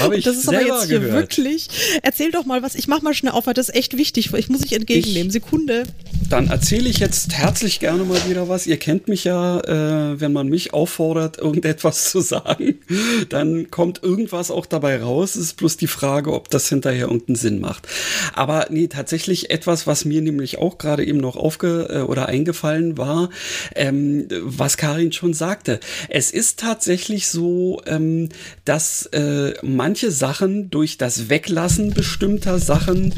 [0.00, 1.14] Hab ich das ist aber jetzt hier gehört.
[1.14, 1.68] wirklich.
[2.02, 2.74] Erzähl doch mal was.
[2.74, 4.32] Ich mach mal schnell auf, weil das ist echt wichtig.
[4.34, 5.30] Ich muss dich entgegennehmen.
[5.30, 5.84] Sekunde.
[6.28, 8.66] Dann erzähle ich jetzt herzlich gerne mal wieder was.
[8.66, 12.80] Ihr kennt mich ja, äh, wenn man mich auffordert, irgendetwas zu sagen,
[13.28, 15.36] dann kommt irgendwas auch dabei raus.
[15.36, 17.86] Es ist bloß die Frage, ob das hinterher irgendeinen Sinn macht.
[18.34, 22.98] Aber nee, tatsächlich etwas, was mir nämlich auch gerade eben noch aufge äh, oder eingefallen
[22.98, 23.30] war,
[23.74, 25.80] ähm, was Karin schon sagte.
[26.08, 28.30] Es ist tatsächlich so, ähm,
[28.64, 33.14] dass äh, manche Sachen durch das Weglassen bestimmter Sachen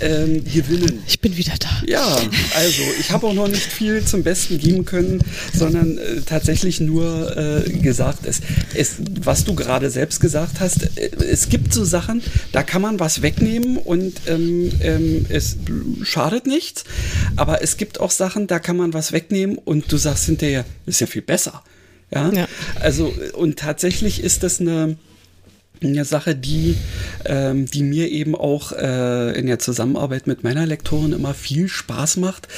[0.00, 1.02] ähm, gewinnen.
[1.06, 1.82] Ich bin wieder da.
[1.86, 2.06] Ja,
[2.56, 5.22] also ich habe auch noch nicht viel zum Besten geben können,
[5.54, 8.40] sondern äh, tatsächlich nur äh, gesagt, es,
[8.74, 12.17] es, was du gerade selbst gesagt hast, äh, es gibt so Sachen,
[12.52, 15.56] da kann man was wegnehmen und ähm, ähm, es
[16.02, 16.84] schadet nichts,
[17.36, 21.00] aber es gibt auch Sachen, da kann man was wegnehmen und du sagst hinterher, ist
[21.00, 21.62] ja viel besser.
[22.10, 22.30] Ja?
[22.32, 22.48] ja.
[22.80, 24.96] Also, und tatsächlich ist das eine,
[25.82, 26.76] eine Sache, die,
[27.24, 32.16] ähm, die mir eben auch äh, in der Zusammenarbeit mit meiner Lektorin immer viel Spaß
[32.16, 32.48] macht,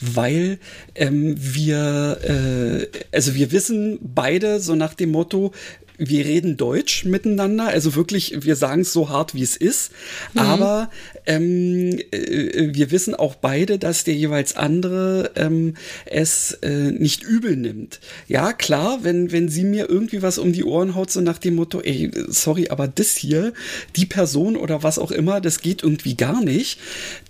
[0.00, 0.58] weil
[0.94, 5.52] ähm, wir, äh, also wir wissen beide so nach dem Motto,
[6.00, 9.92] wir reden Deutsch miteinander, also wirklich, wir sagen es so hart, wie es ist,
[10.32, 10.40] mhm.
[10.40, 10.90] aber
[11.26, 15.74] ähm, äh, wir wissen auch beide, dass der jeweils andere ähm,
[16.06, 18.00] es äh, nicht übel nimmt.
[18.28, 21.56] Ja, klar, wenn, wenn sie mir irgendwie was um die Ohren haut, so nach dem
[21.56, 23.52] Motto, ey, sorry, aber das hier,
[23.94, 26.80] die Person oder was auch immer, das geht irgendwie gar nicht,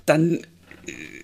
[0.06, 0.38] dann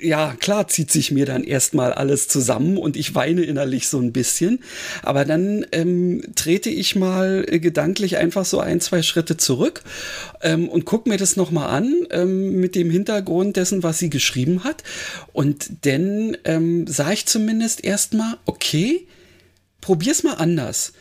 [0.00, 4.12] ja, klar zieht sich mir dann erstmal alles zusammen und ich weine innerlich so ein
[4.12, 4.60] bisschen.
[5.02, 9.82] Aber dann ähm, trete ich mal gedanklich einfach so ein, zwei Schritte zurück
[10.42, 14.64] ähm, und gucke mir das nochmal an ähm, mit dem Hintergrund dessen, was sie geschrieben
[14.64, 14.82] hat.
[15.32, 19.06] Und dann ähm, sah ich zumindest erstmal, okay,
[19.80, 20.92] probier's mal anders.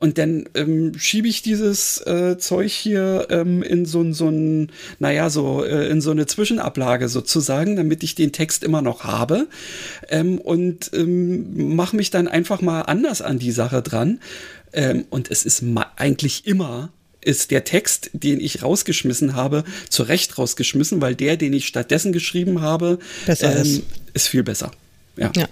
[0.00, 5.28] Und dann ähm, schiebe ich dieses äh, Zeug hier ähm, in so, so ein, naja,
[5.28, 9.48] so äh, in so eine Zwischenablage sozusagen, damit ich den Text immer noch habe.
[10.08, 14.20] Ähm, und ähm, mache mich dann einfach mal anders an die Sache dran.
[14.72, 15.64] Ähm, und es ist
[15.96, 21.52] eigentlich immer ist der Text, den ich rausgeschmissen habe, zu Recht rausgeschmissen, weil der, den
[21.52, 23.82] ich stattdessen geschrieben habe, ähm, ist.
[24.14, 24.70] ist viel besser.
[25.18, 25.32] Ja.
[25.36, 25.48] ja.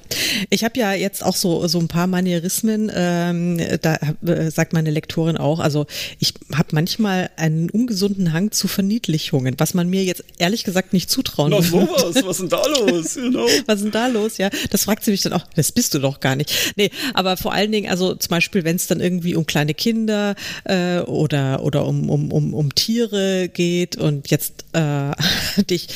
[0.50, 4.90] Ich habe ja jetzt auch so, so ein paar Manierismen, ähm, da äh, sagt meine
[4.90, 5.86] Lektorin auch, also
[6.18, 11.10] ich habe manchmal einen ungesunden Hang zu Verniedlichungen, was man mir jetzt ehrlich gesagt nicht
[11.10, 13.14] zutrauen Na sowas, was ist denn da los?
[13.14, 13.46] Genau.
[13.66, 14.38] Was ist denn da los?
[14.38, 16.52] Ja, das fragt sie mich dann auch, das bist du doch gar nicht.
[16.76, 20.34] Nee, aber vor allen Dingen, also zum Beispiel, wenn es dann irgendwie um kleine Kinder
[20.64, 24.78] äh, oder, oder um, um, um, um Tiere geht und jetzt äh,
[25.56, 25.88] hatte ich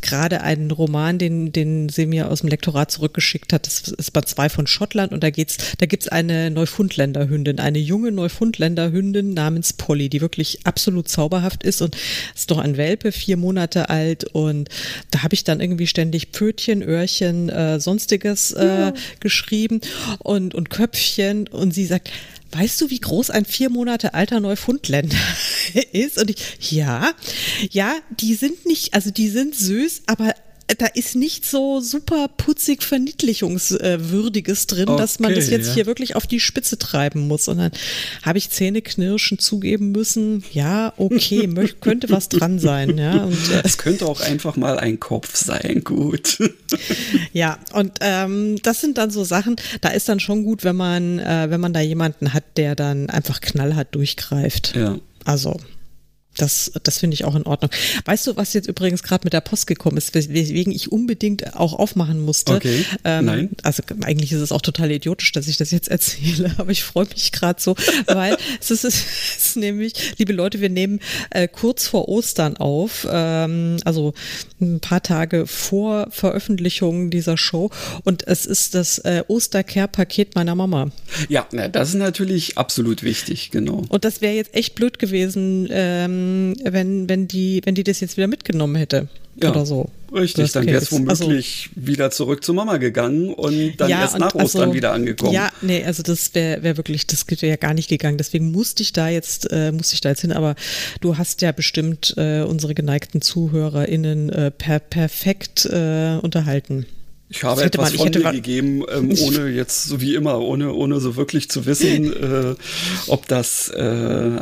[0.00, 3.66] gerade einen Roman, den, den sie mir aus dem Lektorat zurück geschickt hat.
[3.66, 8.12] Das ist Band 2 von Schottland und da geht's, da gibt's eine Neufundländerhündin, eine junge
[8.12, 11.96] Neufundländerhündin namens Polly, die wirklich absolut zauberhaft ist und
[12.32, 14.68] ist doch ein Welpe, vier Monate alt und
[15.10, 18.92] da habe ich dann irgendwie ständig Pfötchen, Öhrchen, äh, sonstiges äh, ja.
[19.18, 19.80] geschrieben
[20.20, 22.12] und, und Köpfchen und sie sagt,
[22.52, 25.16] weißt du, wie groß ein vier Monate alter Neufundländer
[25.92, 26.18] ist?
[26.18, 27.10] Und ich, ja,
[27.72, 30.34] ja, die sind nicht, also die sind süß, aber
[30.76, 35.74] da ist nicht so super putzig Verniedlichungswürdiges drin, okay, dass man das jetzt ja.
[35.74, 37.48] hier wirklich auf die Spitze treiben muss.
[37.48, 37.72] Und dann
[38.22, 41.48] habe ich Zähneknirschen zugeben müssen, ja, okay,
[41.80, 42.98] könnte was dran sein.
[42.98, 46.38] Ja, und, äh, es könnte auch einfach mal ein Kopf sein, gut.
[47.32, 51.18] ja, und ähm, das sind dann so Sachen, da ist dann schon gut, wenn man,
[51.18, 54.74] äh, wenn man da jemanden hat, der dann einfach knallhart durchgreift.
[54.76, 54.98] Ja.
[55.24, 55.56] Also
[56.38, 57.70] das, das finde ich auch in Ordnung.
[58.04, 61.74] Weißt du, was jetzt übrigens gerade mit der Post gekommen ist, weswegen ich unbedingt auch
[61.74, 62.54] aufmachen musste?
[62.54, 62.84] Okay.
[63.04, 63.50] Ähm, Nein.
[63.62, 67.06] Also eigentlich ist es auch total idiotisch, dass ich das jetzt erzähle, aber ich freue
[67.06, 69.04] mich gerade so, weil es ist, es
[69.38, 74.14] ist nämlich, liebe Leute, wir nehmen äh, kurz vor Ostern auf, ähm, also
[74.60, 77.70] ein paar Tage vor Veröffentlichung dieser Show
[78.04, 80.90] und es ist das äh, Ostercare-Paket meiner Mama.
[81.28, 83.84] Ja, na, das ist natürlich absolut wichtig, genau.
[83.88, 86.27] Und das wäre jetzt echt blöd gewesen, ähm,
[86.62, 89.08] wenn, wenn, die, wenn die das jetzt wieder mitgenommen hätte.
[89.40, 89.88] Ja, oder so.
[90.12, 94.18] Richtig, dann wäre es womöglich also, wieder zurück zu Mama gegangen und dann ja, erst
[94.18, 95.32] nach Ostern also, wieder angekommen.
[95.32, 98.18] Ja, nee, also das wäre wär wirklich, das wäre ja gar nicht gegangen.
[98.18, 100.32] Deswegen musste ich da jetzt, äh, musste ich da jetzt hin.
[100.32, 100.56] Aber
[101.00, 106.86] du hast ja bestimmt äh, unsere geneigten ZuhörerInnen äh, per, perfekt äh, unterhalten.
[107.30, 110.98] Ich habe etwas man, von mir gegeben, ähm, ohne jetzt, so wie immer, ohne, ohne
[110.98, 112.12] so wirklich zu wissen,
[112.52, 112.54] äh,
[113.08, 113.80] ob das äh,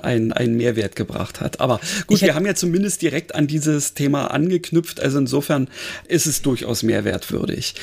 [0.02, 1.60] einen, einen Mehrwert gebracht hat.
[1.60, 5.68] Aber gut, wir haben ja zumindest direkt an dieses Thema angeknüpft, also insofern
[6.06, 7.74] ist es durchaus mehrwertwürdig.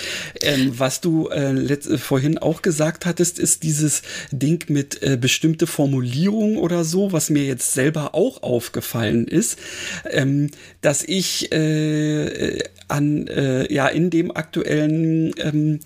[0.42, 6.58] Ähm, was du äh, vorhin auch gesagt hattest, ist dieses Ding mit äh, bestimmte Formulierungen
[6.58, 9.60] oder so, was mir jetzt selber auch aufgefallen ist,
[10.10, 15.80] ähm, dass ich äh, an, äh, ja, in dem aktuellen ähm,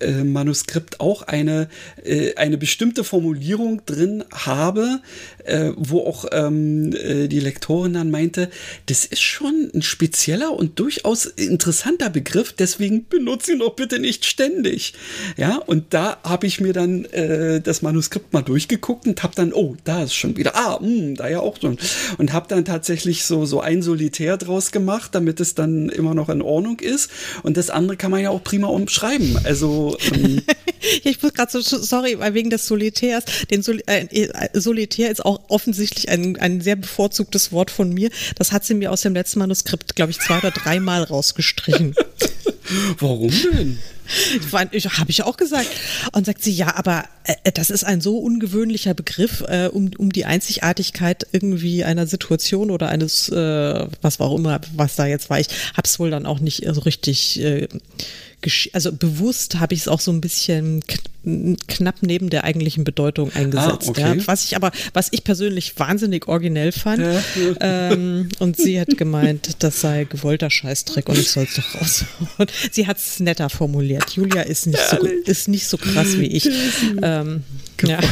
[0.00, 1.68] äh, Manuskript auch eine,
[2.04, 5.00] äh, eine bestimmte Formulierung drin habe,
[5.44, 8.50] äh, wo auch ähm, äh, die Lektorin dann meinte,
[8.86, 14.24] das ist schon ein spezieller und durchaus interessanter Begriff, deswegen benutze ihn doch bitte nicht
[14.24, 14.94] ständig.
[15.36, 19.52] Ja, und da habe ich mir dann äh, das Manuskript mal durchgeguckt und habe dann,
[19.52, 21.78] oh, da ist schon wieder, ah, mh, hm, da ja auch schon.
[22.18, 26.28] Und habe dann tatsächlich so, so ein Solitär draus gemacht, damit es dann immer noch
[26.28, 27.10] in Ordnung ist.
[27.42, 29.38] Und das andere kann man ja auch prima umschreiben.
[29.44, 30.42] Also ähm,
[31.04, 35.24] ich muss gerade so, sorry, weil wegen des Solitärs, den Sol äh, äh, Solitär ist
[35.24, 38.10] auch offensichtlich ein, ein sehr bevorzugtes Wort von mir.
[38.36, 41.94] Das hat sie mir aus dem letzten Manuskript, glaube ich, zwei oder dreimal rausgestrichen.
[42.98, 43.78] Warum denn?
[44.52, 45.68] Habe ich auch gesagt.
[46.12, 50.10] Und sagt sie, ja, aber äh, das ist ein so ungewöhnlicher Begriff, äh, um, um
[50.10, 55.30] die Einzigartigkeit irgendwie einer Situation oder eines, äh, was war auch immer, was da jetzt
[55.30, 55.38] war.
[55.38, 57.68] Ich habe es wohl dann auch nicht so richtig äh,
[58.72, 60.82] also bewusst habe ich es auch so ein bisschen
[61.68, 63.88] knapp neben der eigentlichen Bedeutung eingesetzt.
[63.88, 64.18] Ah, okay.
[64.18, 64.26] ja.
[64.26, 67.02] Was ich aber, was ich persönlich wahnsinnig originell fand.
[67.02, 67.22] Ja.
[67.60, 72.04] Ähm, und sie hat gemeint, das sei gewollter Scheißdreck und ich soll es doch raus.
[72.38, 74.10] Und sie hat es netter formuliert.
[74.12, 76.48] Julia ist nicht, so, ist nicht so krass wie ich.
[77.02, 77.44] Ähm,
[77.82, 78.00] ja.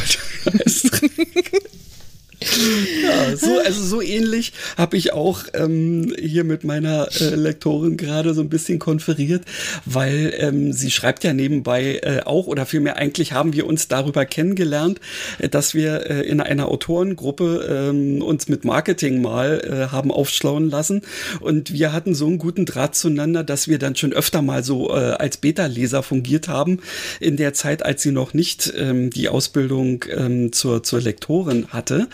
[2.41, 8.33] Ja, so, also so ähnlich habe ich auch ähm, hier mit meiner äh, Lektorin gerade
[8.33, 9.43] so ein bisschen konferiert,
[9.85, 14.25] weil ähm, sie schreibt ja nebenbei äh, auch, oder vielmehr eigentlich haben wir uns darüber
[14.25, 15.01] kennengelernt,
[15.39, 20.69] äh, dass wir äh, in einer Autorengruppe äh, uns mit Marketing mal äh, haben aufschlauen
[20.69, 21.01] lassen
[21.41, 24.91] und wir hatten so einen guten Draht zueinander, dass wir dann schon öfter mal so
[24.91, 26.79] äh, als Beta-Leser fungiert haben
[27.19, 32.07] in der Zeit, als sie noch nicht ähm, die Ausbildung ähm, zur, zur Lektorin hatte.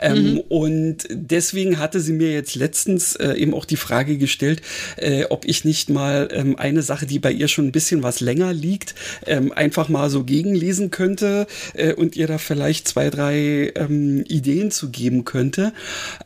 [0.00, 0.38] Ähm, mhm.
[0.48, 4.62] Und deswegen hatte sie mir jetzt letztens äh, eben auch die Frage gestellt,
[4.96, 8.20] äh, ob ich nicht mal ähm, eine Sache, die bei ihr schon ein bisschen was
[8.20, 8.94] länger liegt,
[9.26, 14.70] ähm, einfach mal so gegenlesen könnte äh, und ihr da vielleicht zwei, drei ähm, Ideen
[14.70, 15.72] zu geben könnte.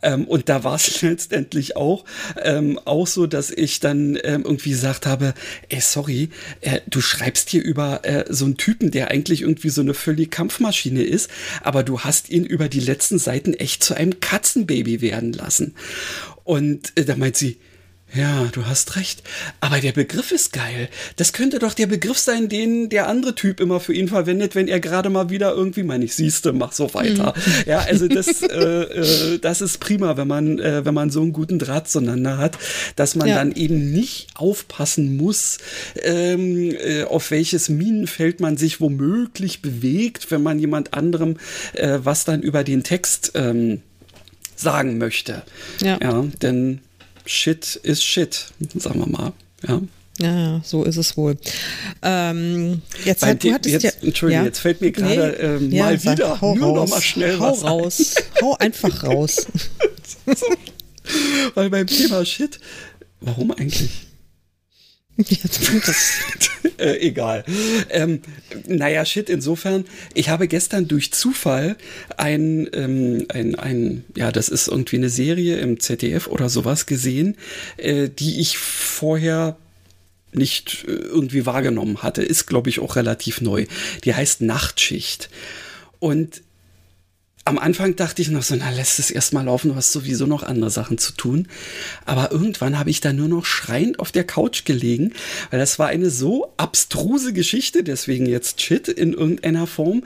[0.01, 2.05] Ähm, und da war es letztendlich auch,
[2.43, 5.33] ähm, auch so, dass ich dann irgendwie gesagt habe,
[5.69, 6.29] ey, sorry,
[6.61, 10.29] äh, du schreibst hier über äh, so einen Typen, der eigentlich irgendwie so eine völlige
[10.29, 11.29] Kampfmaschine ist,
[11.61, 15.73] aber du hast ihn über die letzten Seiten Seiten echt zu einem Katzenbaby werden lassen.
[16.43, 17.57] Und äh, da meint sie,
[18.13, 19.23] ja, du hast recht.
[19.59, 20.89] Aber der Begriff ist geil.
[21.15, 24.67] Das könnte doch der Begriff sein, den der andere Typ immer für ihn verwendet, wenn
[24.67, 27.33] er gerade mal wieder irgendwie, meine ich, siehste, mach so weiter.
[27.35, 27.43] Mhm.
[27.65, 31.33] Ja, also das, äh, äh, das ist prima, wenn man, äh, wenn man so einen
[31.33, 32.57] guten Draht zueinander hat,
[32.95, 33.35] dass man ja.
[33.35, 35.59] dann eben nicht aufpassen muss,
[36.01, 41.37] ähm, äh, auf welches Minenfeld man sich womöglich bewegt, wenn man jemand anderem
[41.73, 43.81] äh, was dann über den Text ähm,
[44.55, 45.43] sagen möchte.
[45.79, 46.81] Ja, ja denn
[47.25, 49.33] Shit ist Shit, sagen wir mal.
[49.67, 49.81] Ja.
[50.19, 51.37] Ja, so ist es wohl.
[52.03, 54.47] Ähm, jetzt, halt, du hattest jetzt, ja, Entschuldigung, ja?
[54.47, 57.01] jetzt fällt mir gerade nee, ähm, ja, mal sag, wieder hau nur raus, noch mal
[57.01, 58.23] schnell hau was raus, ein.
[58.43, 59.47] hau einfach raus.
[61.55, 62.59] Weil beim Thema Shit,
[63.21, 63.89] warum eigentlich?
[66.77, 67.45] Äh, egal.
[67.89, 68.21] Ähm,
[68.67, 71.77] naja, shit, insofern, ich habe gestern durch Zufall
[72.17, 77.37] ein, ähm, ein, ein, ja, das ist irgendwie eine Serie im ZDF oder sowas gesehen,
[77.77, 79.57] äh, die ich vorher
[80.31, 82.23] nicht äh, irgendwie wahrgenommen hatte.
[82.23, 83.67] Ist, glaube ich, auch relativ neu.
[84.03, 85.29] Die heißt Nachtschicht.
[85.99, 86.41] Und
[87.45, 90.43] am Anfang dachte ich noch so, na, lässt es erstmal laufen, du hast sowieso noch
[90.43, 91.47] andere Sachen zu tun.
[92.05, 95.13] Aber irgendwann habe ich da nur noch schreiend auf der Couch gelegen,
[95.51, 100.03] weil das war eine so abstruse Geschichte, deswegen jetzt Shit in irgendeiner Form,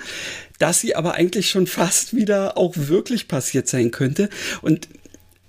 [0.58, 4.30] dass sie aber eigentlich schon fast wieder auch wirklich passiert sein könnte.
[4.64, 4.88] Und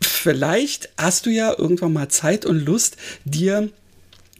[0.03, 3.71] vielleicht hast du ja irgendwann mal Zeit und Lust, dir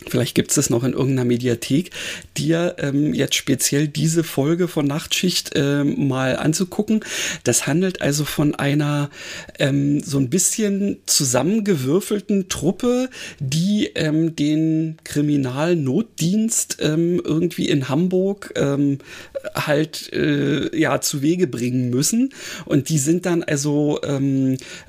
[0.07, 1.91] Vielleicht gibt es das noch in irgendeiner Mediathek,
[2.37, 7.05] dir ähm, jetzt speziell diese Folge von Nachtschicht ähm, mal anzugucken.
[7.43, 9.11] Das handelt also von einer
[9.59, 18.99] ähm, so ein bisschen zusammengewürfelten Truppe, die ähm, den Kriminalnotdienst ähm, irgendwie in Hamburg ähm,
[19.55, 22.31] halt äh, ja zu Wege bringen müssen.
[22.67, 24.01] Und die sind dann also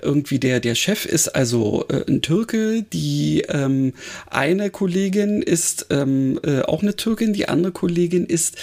[0.01, 6.61] irgendwie der, der Chef ist also äh, ein Türke, die eine Kollegin ist ähm, äh,
[6.61, 8.57] auch eine Türkin, die andere Kollegin ist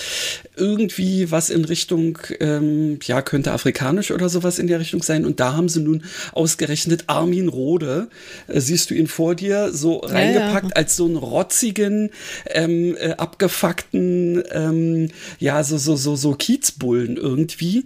[0.57, 5.25] irgendwie was in Richtung, ähm, ja, könnte afrikanisch oder sowas in der Richtung sein.
[5.25, 8.09] Und da haben sie nun ausgerechnet Armin Rode,
[8.49, 10.77] äh, siehst du ihn vor dir, so reingepackt ja, ja.
[10.77, 12.11] als so einen rotzigen,
[12.51, 17.85] ähm, äh, abgefuckten, ähm, ja, so so, so, so Kiezbullen irgendwie.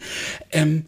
[0.50, 0.86] Ähm,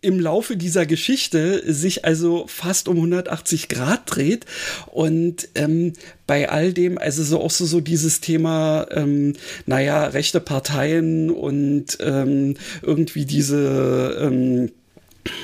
[0.00, 4.44] im Laufe dieser Geschichte sich also fast um 180 Grad dreht
[4.86, 5.94] und ähm,
[6.26, 9.34] bei all dem, also so auch so, so dieses Thema, ähm,
[9.66, 14.70] naja, rechte Parteien und ähm, irgendwie diese ähm,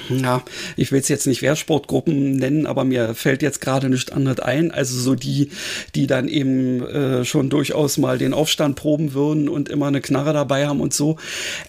[0.09, 0.43] ja,
[0.77, 4.71] ich will es jetzt nicht Wehrsportgruppen nennen, aber mir fällt jetzt gerade nicht anderes ein.
[4.71, 5.51] Also so die,
[5.95, 10.33] die dann eben äh, schon durchaus mal den Aufstand proben würden und immer eine Knarre
[10.33, 11.17] dabei haben und so.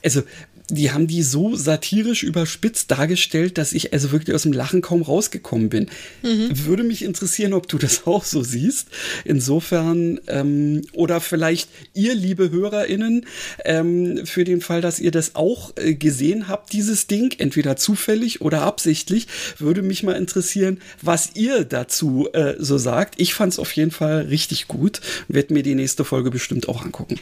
[0.04, 0.22] Also
[0.70, 5.02] die haben die so satirisch überspitzt dargestellt, dass ich also wirklich aus dem Lachen kaum
[5.02, 5.88] rausgekommen bin.
[6.24, 6.66] Mhm.
[6.66, 8.88] Würde mich interessieren, ob du das auch so siehst.
[9.24, 13.26] Insofern, ähm, oder vielleicht ihr, liebe HörerInnen,
[13.64, 18.42] ähm, für den Fall, dass ihr das auch äh, gesehen habt, dieses Ding, entweder zufällig
[18.42, 23.16] oder absichtlich, würde mich mal interessieren, was ihr dazu äh, so sagt.
[23.18, 26.84] Ich fand es auf jeden Fall richtig gut werde mir die nächste Folge bestimmt auch
[26.84, 27.20] angucken.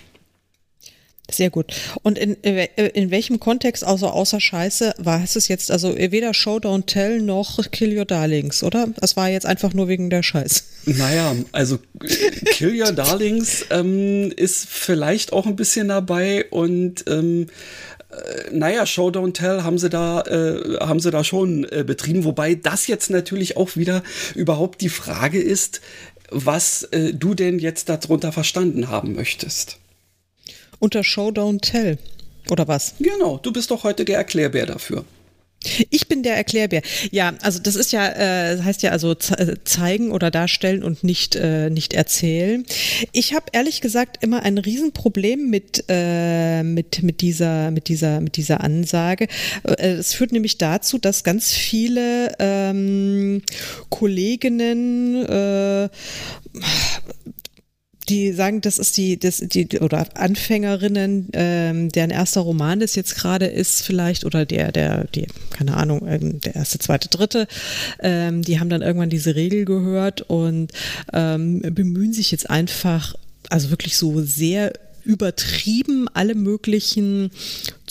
[1.31, 1.73] Sehr gut.
[2.03, 6.57] Und in, äh, in welchem Kontext, also außer Scheiße, war es jetzt also weder Show
[6.57, 8.89] Don't Tell noch Kill Your Darlings, oder?
[8.99, 10.63] Das war jetzt einfach nur wegen der Scheiß.
[10.85, 11.79] Naja, also
[12.51, 17.47] Kill Your Darlings ähm, ist vielleicht auch ein bisschen dabei und ähm,
[18.11, 22.25] äh, naja, Show Don't Tell haben sie da, äh, haben sie da schon äh, betrieben,
[22.25, 24.03] wobei das jetzt natürlich auch wieder
[24.35, 25.79] überhaupt die Frage ist,
[26.29, 29.79] was äh, du denn jetzt darunter verstanden haben möchtest
[30.79, 31.97] unter Show Don't Tell.
[32.49, 32.95] Oder was?
[32.99, 35.05] Genau, du bist doch heute der Erklärbär dafür.
[35.89, 36.81] Ich bin der Erklärbär.
[37.11, 41.35] Ja, also das ist ja, äh, heißt ja also äh, zeigen oder darstellen und nicht
[41.35, 42.65] äh, nicht erzählen.
[43.11, 48.37] Ich habe ehrlich gesagt immer ein Riesenproblem mit äh, mit mit dieser mit dieser mit
[48.37, 49.27] dieser Ansage.
[49.63, 53.41] Äh, es führt nämlich dazu, dass ganz viele ähm,
[53.89, 55.89] Kolleginnen äh,
[58.09, 63.15] die sagen, das ist die, das, die oder Anfängerinnen, ähm, deren erster Roman das jetzt
[63.15, 67.47] gerade ist, vielleicht, oder der, der, die, keine Ahnung, ähm, der erste, zweite, dritte,
[67.99, 70.71] ähm, die haben dann irgendwann diese Regel gehört und
[71.13, 73.15] ähm, bemühen sich jetzt einfach,
[73.49, 74.73] also wirklich so sehr
[75.03, 77.31] übertrieben alle möglichen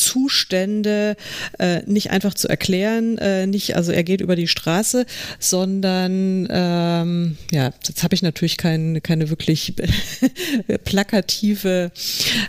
[0.03, 1.17] Zustände
[1.59, 5.07] äh, nicht einfach zu erklären, äh, nicht, also er geht über die Straße,
[5.39, 9.75] sondern ähm, ja, jetzt habe ich natürlich kein, keine wirklich
[10.85, 11.93] plakative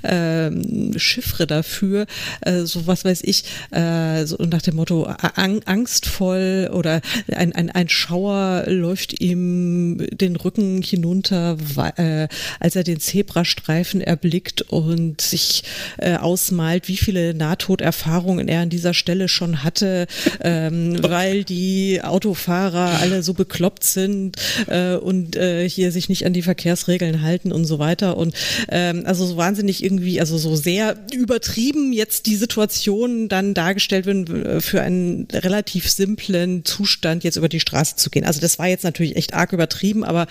[0.04, 2.08] ähm, Chiffre dafür,
[2.41, 7.01] äh, so was weiß ich, äh, so nach dem Motto ang angstvoll oder
[7.32, 11.58] ein, ein, ein Schauer läuft ihm den Rücken hinunter,
[11.97, 12.28] äh,
[12.60, 15.64] als er den Zebrastreifen erblickt und sich
[15.97, 20.08] äh, ausmalt, wie viele Nahtoderfahrungen er an dieser Stelle schon hatte,
[20.41, 24.38] ähm, weil die Autofahrer alle so bekloppt sind
[24.68, 28.16] äh, und äh, hier sich nicht an die Verkehrsregeln halten und so weiter.
[28.16, 28.34] Und
[28.70, 34.30] ähm, also so wahnsinnig irgendwie, also so sehr übertrieben jetzt die Situation dann dargestellt wird,
[34.30, 38.24] äh, für einen relativ simplen Zustand jetzt über die Straße zu gehen.
[38.24, 40.28] Also das war jetzt natürlich echt arg übertrieben, aber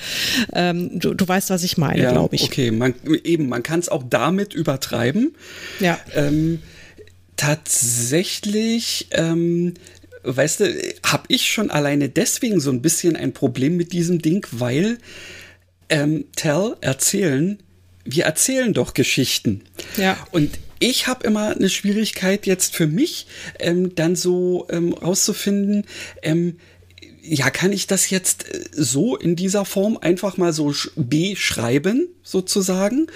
[0.54, 2.44] ähm, du, du weißt, was ich meine, ja, glaube ich.
[2.44, 2.94] Okay, man,
[3.24, 5.34] eben, man kann es auch damit übertreiben.
[5.80, 5.98] Ja.
[6.14, 6.60] Ähm,
[7.42, 9.74] tatsächlich, ähm,
[10.22, 14.46] weißt du, habe ich schon alleine deswegen so ein bisschen ein Problem mit diesem Ding,
[14.52, 14.98] weil
[15.88, 17.58] ähm, Tell erzählen,
[18.04, 19.64] wir erzählen doch Geschichten.
[19.96, 20.16] Ja.
[20.30, 23.26] Und ich habe immer eine Schwierigkeit jetzt für mich
[23.58, 25.84] ähm, dann so ähm, rauszufinden,
[26.22, 26.58] ähm,
[27.24, 33.06] ja, kann ich das jetzt äh, so in dieser Form einfach mal so beschreiben, sozusagen?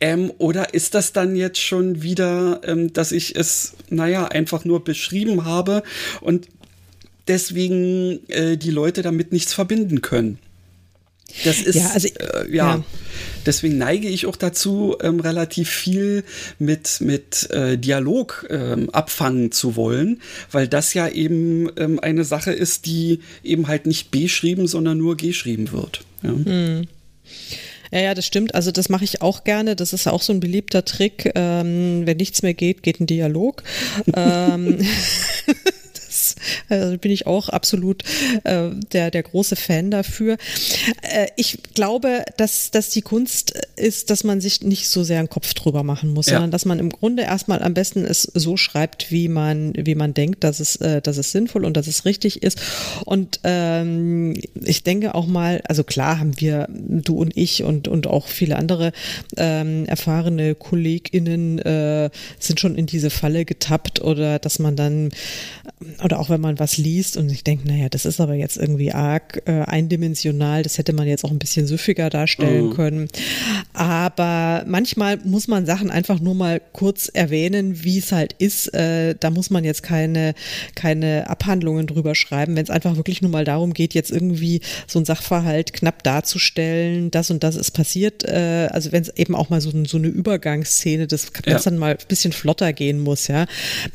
[0.00, 4.84] Ähm, oder ist das dann jetzt schon wieder, ähm, dass ich es, naja, einfach nur
[4.84, 5.82] beschrieben habe
[6.20, 6.48] und
[7.26, 10.38] deswegen äh, die Leute damit nichts verbinden können?
[11.44, 12.76] Das ist, ja, also, äh, ja.
[12.76, 12.84] ja.
[13.44, 16.24] deswegen neige ich auch dazu, ähm, relativ viel
[16.58, 20.20] mit, mit äh, Dialog ähm, abfangen zu wollen,
[20.50, 25.16] weil das ja eben ähm, eine Sache ist, die eben halt nicht beschrieben, sondern nur
[25.16, 26.00] geschrieben wird.
[26.22, 26.30] Ja.
[26.30, 26.88] Hm.
[27.90, 28.54] Ja, ja, das stimmt.
[28.54, 29.74] Also das mache ich auch gerne.
[29.74, 31.30] Das ist auch so ein beliebter Trick.
[31.34, 33.62] Ähm, wenn nichts mehr geht, geht ein Dialog.
[34.14, 34.78] ähm,
[36.68, 38.02] also bin ich auch absolut
[38.44, 40.36] äh, der, der große Fan dafür.
[41.02, 45.28] Äh, ich glaube, dass, dass die Kunst ist, dass man sich nicht so sehr einen
[45.28, 46.34] Kopf drüber machen muss, ja.
[46.34, 50.14] sondern dass man im Grunde erstmal am besten es so schreibt, wie man, wie man
[50.14, 52.60] denkt, dass es, äh, dass es sinnvoll und dass es richtig ist.
[53.04, 58.06] Und ähm, ich denke auch mal, also klar haben wir, du und ich und, und
[58.06, 58.92] auch viele andere
[59.36, 65.10] ähm, erfahrene KollegInnen äh, sind schon in diese Falle getappt oder dass man dann,
[66.04, 68.92] oder auch wenn man was liest und ich denke, naja, das ist aber jetzt irgendwie
[68.92, 72.74] arg äh, eindimensional, das hätte man jetzt auch ein bisschen süffiger darstellen mhm.
[72.74, 73.08] können.
[73.72, 78.74] Aber manchmal muss man Sachen einfach nur mal kurz erwähnen, wie es halt ist.
[78.74, 80.34] Äh, da muss man jetzt keine,
[80.74, 84.98] keine Abhandlungen drüber schreiben, wenn es einfach wirklich nur mal darum geht, jetzt irgendwie so
[84.98, 88.24] ein Sachverhalt knapp darzustellen, das und das ist passiert.
[88.24, 91.58] Äh, also wenn es eben auch mal so, so eine Übergangsszene, das ja.
[91.58, 93.46] dann mal ein bisschen flotter gehen muss, ja.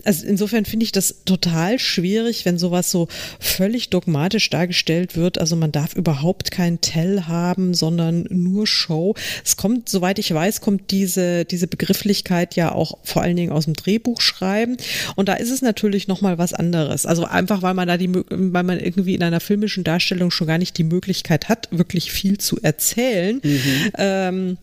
[0.03, 2.12] Also insofern finde ich das total schwierig,
[2.45, 3.07] wenn wenn sowas so
[3.39, 5.39] völlig dogmatisch dargestellt wird.
[5.39, 9.15] Also man darf überhaupt keinen Tell haben, sondern nur Show.
[9.43, 13.65] Es kommt, soweit ich weiß, kommt diese, diese Begrifflichkeit ja auch vor allen Dingen aus
[13.65, 14.77] dem Drehbuchschreiben.
[15.15, 17.07] Und da ist es natürlich nochmal was anderes.
[17.07, 20.59] Also einfach, weil man da die, weil man irgendwie in einer filmischen Darstellung schon gar
[20.59, 23.41] nicht die Möglichkeit hat, wirklich viel zu erzählen.
[23.43, 23.91] Mhm.
[23.97, 24.57] Ähm,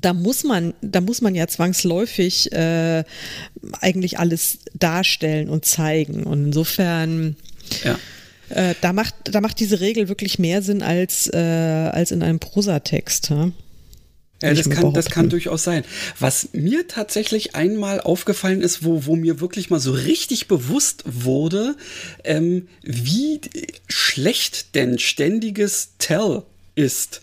[0.00, 3.04] da muss man, da muss man ja zwangsläufig äh,
[3.80, 6.24] eigentlich alles darstellen und zeigen.
[6.24, 7.36] Und insofern,
[7.84, 7.98] ja.
[8.48, 12.38] äh, da macht, da macht diese Regel wirklich mehr Sinn als, äh, als in einem
[12.38, 13.30] Prosatext.
[13.30, 13.50] Ja?
[14.42, 15.84] Ja, das kann, das kann durchaus sein.
[16.18, 21.76] Was mir tatsächlich einmal aufgefallen ist, wo, wo mir wirklich mal so richtig bewusst wurde,
[22.24, 23.40] ähm, wie
[23.88, 26.42] schlecht denn ständiges Tell
[26.74, 27.22] ist.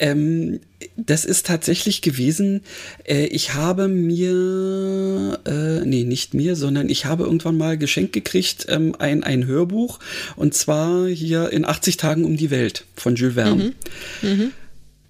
[0.00, 0.60] Ähm,
[0.96, 2.62] das ist tatsächlich gewesen,
[3.06, 8.64] äh, ich habe mir, äh, nee, nicht mir, sondern ich habe irgendwann mal geschenkt gekriegt,
[8.70, 9.98] ähm, ein, ein Hörbuch,
[10.36, 13.74] und zwar hier in 80 Tagen um die Welt von Jules Verne.
[14.22, 14.28] Mhm.
[14.28, 14.52] Mhm.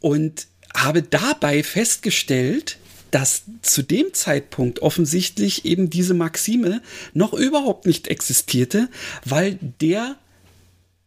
[0.01, 2.79] Und habe dabei festgestellt,
[3.13, 6.83] dass zu dem Zeitpunkt offensichtlich eben diese Maxime
[7.15, 8.89] noch überhaupt nicht existierte,
[9.25, 10.17] weil der,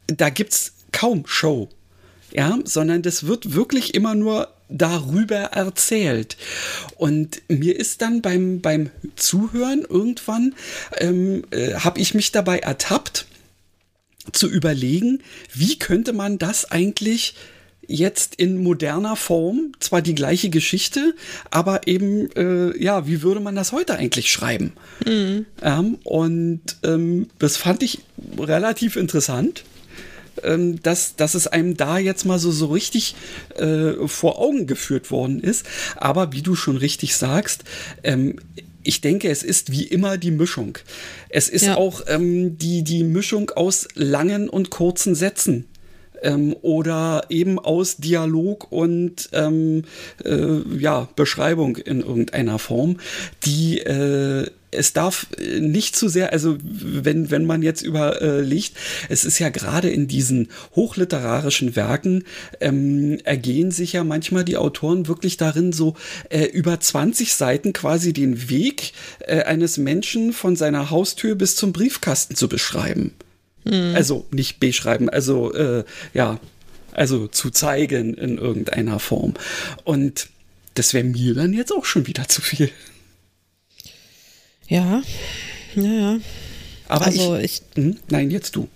[0.08, 1.70] da gibt's kaum Show
[2.34, 6.36] ja, sondern das wird wirklich immer nur darüber erzählt.
[6.98, 10.56] Und mir ist dann beim, beim Zuhören irgendwann,
[10.98, 13.28] ähm, äh, habe ich mich dabei ertappt,
[14.32, 15.22] zu überlegen,
[15.54, 17.36] wie könnte man das eigentlich
[17.86, 21.14] jetzt in moderner Form, zwar die gleiche Geschichte,
[21.52, 24.72] aber eben, äh, ja, wie würde man das heute eigentlich schreiben?
[25.06, 25.46] Mhm.
[25.62, 28.00] Ähm, und ähm, das fand ich
[28.40, 29.66] relativ interessant
[30.44, 33.16] ähm, dass, dass es einem da jetzt mal so, so richtig
[33.56, 35.66] äh, vor Augen geführt worden ist.
[35.96, 37.64] Aber wie du schon richtig sagst,
[38.04, 38.38] ähm,
[38.84, 40.78] ich denke, es ist wie immer die Mischung.
[41.30, 41.78] Es ist ja.
[41.78, 45.66] auch ähm, die, die Mischung aus langen und kurzen Sätzen.
[46.22, 49.84] Ähm, oder eben aus Dialog und ähm,
[50.24, 52.98] äh, ja, Beschreibung in irgendeiner Form,
[53.44, 58.74] die äh, es darf äh, nicht zu sehr, also wenn, wenn man jetzt überlegt,
[59.10, 62.24] es ist ja gerade in diesen hochliterarischen Werken,
[62.60, 65.96] ähm, ergehen sich ja manchmal die Autoren wirklich darin, so
[66.30, 71.74] äh, über 20 Seiten quasi den Weg äh, eines Menschen von seiner Haustür bis zum
[71.74, 73.14] Briefkasten zu beschreiben.
[73.66, 73.96] Hm.
[73.96, 76.40] Also nicht beschreiben, also äh, ja,
[76.92, 79.34] also zu zeigen in irgendeiner Form.
[79.84, 80.30] Und
[80.76, 82.70] das wäre mir dann jetzt auch schon wieder zu viel.
[84.68, 85.02] Ja,
[85.76, 86.20] ja, ja.
[86.88, 88.68] Aber also ich, ich hm, nein, jetzt du.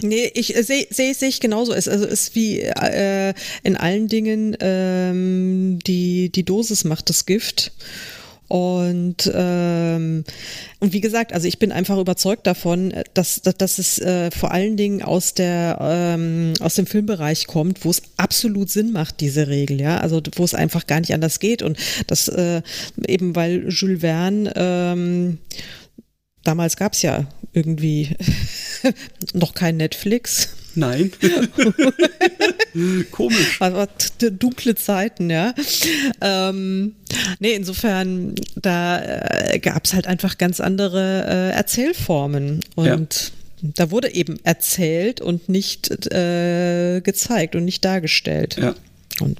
[0.00, 1.72] Nee, ich äh, sehe sehe seh ich genauso.
[1.72, 7.72] Es also ist wie äh, in allen Dingen ähm, die die Dosis macht das Gift.
[8.52, 10.24] Und, ähm,
[10.78, 14.50] und wie gesagt, also ich bin einfach überzeugt davon, dass, dass, dass es äh, vor
[14.50, 19.48] allen Dingen aus, der, ähm, aus dem Filmbereich kommt, wo es absolut Sinn macht, diese
[19.48, 21.62] Regel, ja, also wo es einfach gar nicht anders geht.
[21.62, 21.78] Und
[22.08, 22.60] das äh,
[23.06, 25.38] eben, weil Jules Verne ähm,
[26.44, 27.24] damals gab es ja
[27.54, 28.10] irgendwie
[29.32, 30.50] noch kein Netflix.
[30.74, 31.12] Nein.
[33.10, 33.60] Komisch.
[33.60, 33.86] Also
[34.18, 35.54] dunkle Zeiten, ja.
[36.20, 36.94] Ähm,
[37.38, 42.60] nee, insofern, da äh, gab es halt einfach ganz andere äh, Erzählformen.
[42.74, 43.70] Und ja.
[43.74, 48.56] da wurde eben erzählt und nicht äh, gezeigt und nicht dargestellt.
[48.58, 48.74] Ja.
[49.20, 49.38] Und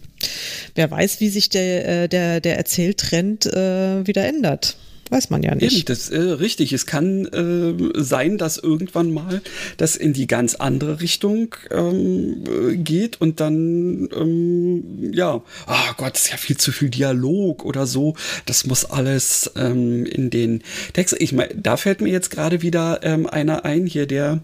[0.75, 4.77] wer weiß, wie sich der, äh, der, der Erzähltrend äh, wieder ändert.
[5.13, 5.77] Weiß man ja nicht.
[5.77, 6.73] Eben, das äh, richtig.
[6.73, 9.43] Es kann äh, sein, dass irgendwann mal
[9.77, 16.17] das in die ganz andere Richtung ähm, äh, geht und dann, ähm, ja, oh Gott,
[16.17, 18.17] ist ja viel zu viel Dialog oder so.
[18.47, 20.63] Das muss alles ähm, in den
[20.95, 21.15] Text.
[21.19, 24.41] Ich meine, da fällt mir jetzt gerade wieder ähm, einer ein, hier der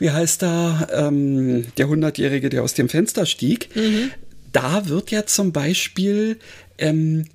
[0.00, 3.68] wie heißt da, ähm, der Hundertjährige, der aus dem Fenster stieg.
[3.76, 4.10] Mhm.
[4.50, 6.40] Da wird ja zum Beispiel
[6.76, 7.26] ähm,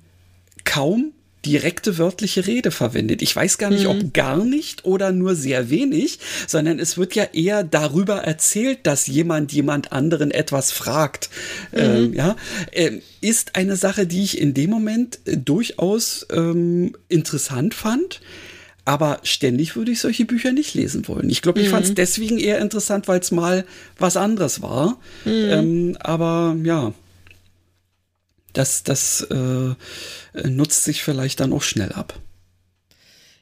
[0.64, 1.14] kaum
[1.48, 3.22] direkte wörtliche Rede verwendet.
[3.22, 3.90] Ich weiß gar nicht, mhm.
[3.90, 9.06] ob gar nicht oder nur sehr wenig, sondern es wird ja eher darüber erzählt, dass
[9.06, 11.30] jemand jemand anderen etwas fragt.
[11.72, 11.78] Mhm.
[11.78, 12.36] Ähm, ja,
[12.72, 18.20] ähm, ist eine Sache, die ich in dem Moment äh, durchaus ähm, interessant fand.
[18.84, 21.28] Aber ständig würde ich solche Bücher nicht lesen wollen.
[21.28, 21.72] Ich glaube, ich mhm.
[21.72, 23.66] fand es deswegen eher interessant, weil es mal
[23.98, 24.98] was anderes war.
[25.24, 25.32] Mhm.
[25.32, 26.94] Ähm, aber ja,
[28.58, 29.74] das, das äh,
[30.48, 32.18] nutzt sich vielleicht dann auch schnell ab.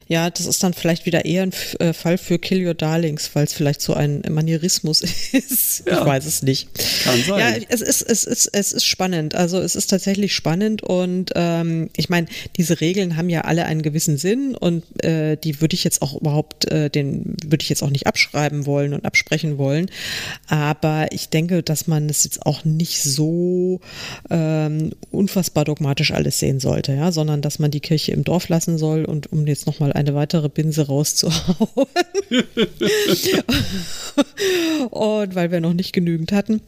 [0.08, 3.44] Ja, das ist dann vielleicht wieder eher ein äh, Fall für Kill Your Darlings, weil
[3.44, 5.00] es vielleicht so ein Manierismus
[5.32, 5.82] ist.
[5.86, 6.00] Ja.
[6.00, 6.68] Ich weiß es nicht.
[7.02, 7.40] Kann sein.
[7.40, 9.34] Ja, es ist, es ist, es ist spannend.
[9.34, 13.82] Also es ist tatsächlich spannend und ähm, ich meine, diese Regeln haben ja alle einen
[13.82, 17.82] gewissen Sinn und äh, die würde ich jetzt auch überhaupt, äh, den würde ich jetzt
[17.82, 19.90] auch nicht abschreiben wollen und absprechen wollen.
[20.46, 23.80] Aber ich denke, dass man es jetzt auch nicht so
[24.30, 28.78] ähm, unfassbar dogmatisch alles sehen sollte, ja, sondern dass man die Kirche im Dorf lassen
[28.78, 31.86] soll und um jetzt nochmal eine weitere Binse rauszuhauen.
[34.90, 36.60] und weil wir noch nicht genügend hatten.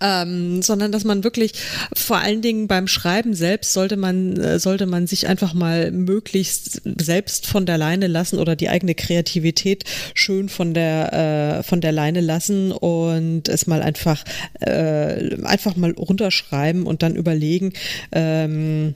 [0.00, 1.52] Ähm, sondern dass man wirklich
[1.94, 6.82] vor allen Dingen beim Schreiben selbst sollte man äh, sollte man sich einfach mal möglichst
[7.00, 11.92] selbst von der Leine lassen oder die eigene Kreativität schön von der äh, von der
[11.92, 14.24] Leine lassen und es mal einfach
[14.60, 17.72] äh, einfach mal runterschreiben und dann überlegen
[18.12, 18.94] ähm,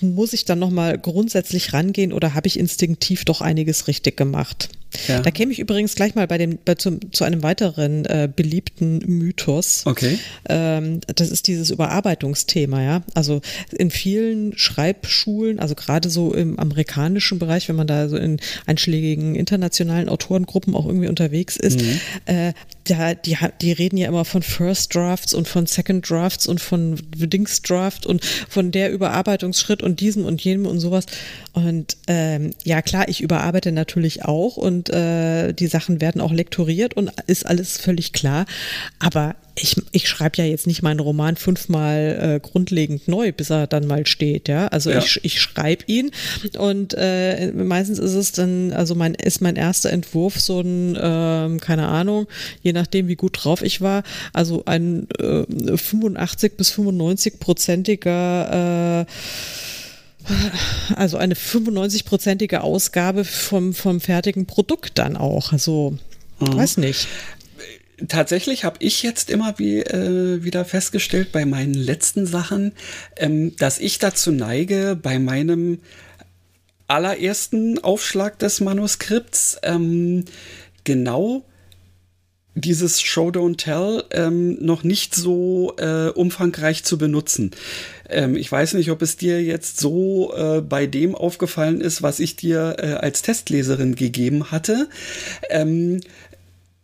[0.00, 4.68] muss ich dann nochmal grundsätzlich rangehen oder habe ich instinktiv doch einiges richtig gemacht?
[5.06, 5.20] Ja.
[5.20, 8.98] Da käme ich übrigens gleich mal bei dem, bei zum, zu einem weiteren äh, beliebten
[9.06, 9.82] Mythos.
[9.86, 10.18] Okay.
[10.48, 13.02] Ähm, das ist dieses Überarbeitungsthema, ja.
[13.14, 18.40] Also in vielen Schreibschulen, also gerade so im amerikanischen Bereich, wenn man da so in
[18.66, 22.00] einschlägigen internationalen Autorengruppen auch irgendwie unterwegs ist, mhm.
[22.26, 22.52] äh,
[22.84, 27.00] da, die, die reden ja immer von First Drafts und von Second Drafts und von
[27.14, 31.06] Dings Draft und von der Überarbeitungsschritt und diesem und jenem und sowas.
[31.52, 36.94] Und ähm, ja, klar, ich überarbeite natürlich auch und äh, die Sachen werden auch lektoriert
[36.94, 38.46] und ist alles völlig klar.
[38.98, 43.66] Aber ich, ich schreibe ja jetzt nicht meinen Roman fünfmal äh, grundlegend neu, bis er
[43.66, 44.68] dann mal steht, ja.
[44.68, 44.98] Also ja.
[44.98, 46.10] ich, ich schreibe ihn
[46.58, 51.58] und äh, meistens ist es dann, also mein, ist mein erster Entwurf so ein, äh,
[51.58, 52.26] keine Ahnung,
[52.62, 54.02] je nachdem wie gut drauf ich war,
[54.32, 55.44] also ein äh,
[55.76, 59.06] 85 bis 95-prozentiger äh,
[60.96, 65.52] also eine 95-prozentige Ausgabe vom, vom fertigen Produkt dann auch.
[65.52, 65.96] Also,
[66.38, 66.56] mhm.
[66.56, 67.08] weiß nicht.
[68.08, 72.72] Tatsächlich habe ich jetzt immer wie, äh, wieder festgestellt bei meinen letzten Sachen,
[73.16, 75.80] ähm, dass ich dazu neige, bei meinem
[76.86, 80.24] allerersten Aufschlag des Manuskripts ähm,
[80.84, 81.44] genau
[82.54, 87.52] dieses Show Don't Tell ähm, noch nicht so äh, umfangreich zu benutzen.
[88.10, 92.20] Ähm, ich weiß nicht, ob es dir jetzt so äh, bei dem aufgefallen ist, was
[92.20, 94.88] ich dir äh, als Testleserin gegeben hatte.
[95.48, 96.00] Ähm,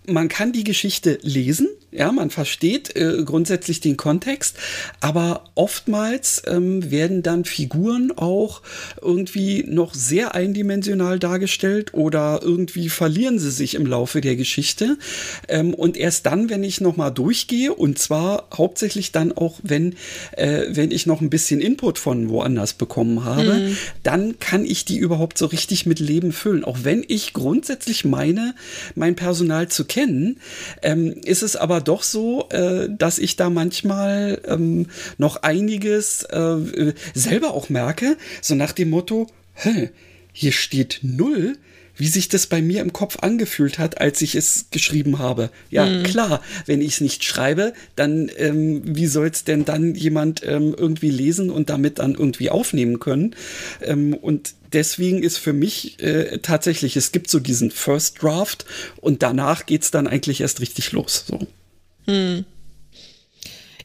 [0.07, 4.57] man kann die Geschichte lesen, ja, man versteht äh, grundsätzlich den Kontext,
[5.01, 8.61] aber oftmals ähm, werden dann Figuren auch
[9.01, 14.99] irgendwie noch sehr eindimensional dargestellt oder irgendwie verlieren sie sich im Laufe der Geschichte.
[15.49, 19.95] Ähm, und erst dann, wenn ich nochmal durchgehe, und zwar hauptsächlich dann auch, wenn,
[20.33, 23.77] äh, wenn ich noch ein bisschen Input von woanders bekommen habe, mhm.
[24.03, 26.65] dann kann ich die überhaupt so richtig mit Leben füllen.
[26.65, 28.55] Auch wenn ich grundsätzlich meine,
[28.95, 30.41] mein Personal zu kennen,
[30.83, 34.87] ähm, ist es aber doch so, äh, dass ich da manchmal ähm,
[35.19, 39.91] noch einiges äh, selber auch merke, so nach dem Motto, hä,
[40.33, 41.57] hier steht null,
[41.97, 45.51] wie sich das bei mir im Kopf angefühlt hat, als ich es geschrieben habe.
[45.71, 46.03] Ja, mhm.
[46.03, 50.75] klar, wenn ich es nicht schreibe, dann ähm, wie soll es denn dann jemand ähm,
[50.77, 53.35] irgendwie lesen und damit dann irgendwie aufnehmen können?
[53.81, 58.67] Ähm, und deswegen ist für mich äh, tatsächlich, es gibt so diesen First Draft
[59.01, 61.25] und danach geht es dann eigentlich erst richtig los.
[61.27, 61.47] So.
[62.09, 62.45] Hm.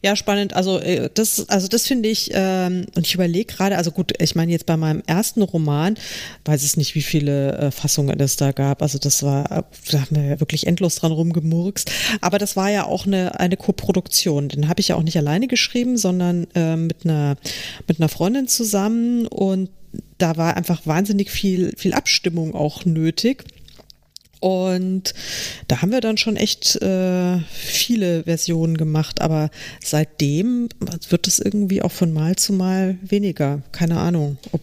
[0.03, 0.55] Ja, spannend.
[0.55, 4.33] Also äh, das, also das finde ich, ähm, und ich überlege gerade, also gut, ich
[4.33, 5.95] meine jetzt bei meinem ersten Roman,
[6.45, 8.81] weiß ich nicht, wie viele äh, Fassungen es da gab.
[8.81, 11.91] Also das war, da haben wir wirklich endlos dran rumgemurkst.
[12.19, 14.49] Aber das war ja auch eine, eine Co-Produktion.
[14.49, 17.37] Den habe ich ja auch nicht alleine geschrieben, sondern äh, mit einer
[17.87, 19.69] mit einer Freundin zusammen und
[20.17, 23.43] da war einfach wahnsinnig viel, viel Abstimmung auch nötig.
[24.41, 25.13] Und
[25.67, 29.51] da haben wir dann schon echt äh, viele Versionen gemacht, aber
[29.83, 30.67] seitdem
[31.09, 33.61] wird es irgendwie auch von Mal zu Mal weniger.
[33.71, 34.61] Keine Ahnung, ob.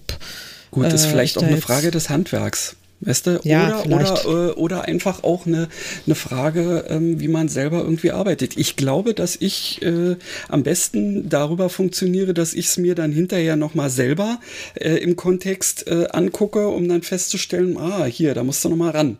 [0.73, 2.77] Gut, ist äh, vielleicht auch eine Frage des Handwerks.
[3.01, 3.41] Weißt du?
[3.45, 5.69] Ja, oder, oder, äh, oder einfach auch eine,
[6.07, 8.57] eine Frage, ähm, wie man selber irgendwie arbeitet.
[8.57, 10.17] Ich glaube, dass ich äh,
[10.49, 14.41] am besten darüber funktioniere, dass ich es mir dann hinterher nochmal selber
[14.75, 19.19] äh, im Kontext äh, angucke, um dann festzustellen, ah, hier, da musst du nochmal ran.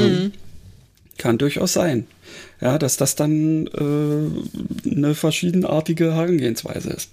[0.00, 0.32] Mhm.
[1.18, 2.06] Kann durchaus sein.
[2.60, 7.10] Ja, dass das dann äh, eine verschiedenartige Herangehensweise ist.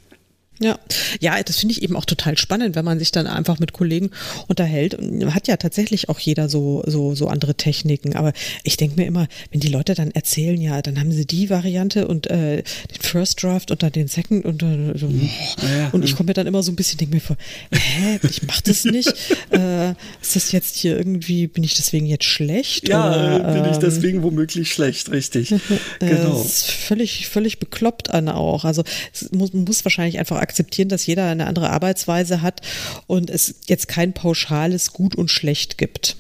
[0.60, 0.78] Ja,
[1.20, 4.12] ja, das finde ich eben auch total spannend, wenn man sich dann einfach mit Kollegen
[4.47, 4.95] unterhält.
[4.95, 8.16] Und hat ja tatsächlich auch jeder so so so andere Techniken.
[8.16, 8.34] Aber
[8.64, 12.07] ich denke mir immer, wenn die Leute dann erzählen, ja, dann haben sie die Variante
[12.07, 16.16] und äh, den First Draft und dann den Second und äh, so, ja, und ich
[16.16, 17.38] komme mir dann immer so ein bisschen, denke mir vor,
[17.72, 19.14] hä, ich mache das nicht.
[19.51, 19.91] äh,
[20.22, 22.89] ist das jetzt hier irgendwie, bin ich deswegen jetzt schlecht?
[22.89, 25.49] Ja, oder, bin ich ähm, deswegen womöglich schlecht, richtig.
[25.99, 26.38] genau.
[26.38, 28.66] Das ist völlig völlig bekloppt an auch.
[28.66, 28.84] Also
[29.14, 32.61] es muss, muss wahrscheinlich einfach akzeptieren, dass jeder eine andere Arbeitsweise hat
[33.05, 36.17] und es jetzt kein pauschales Gut und Schlecht gibt.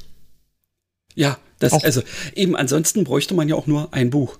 [1.15, 1.83] Ja, das, auch.
[1.83, 2.03] also
[2.35, 4.37] eben ansonsten bräuchte man ja auch nur ein Buch.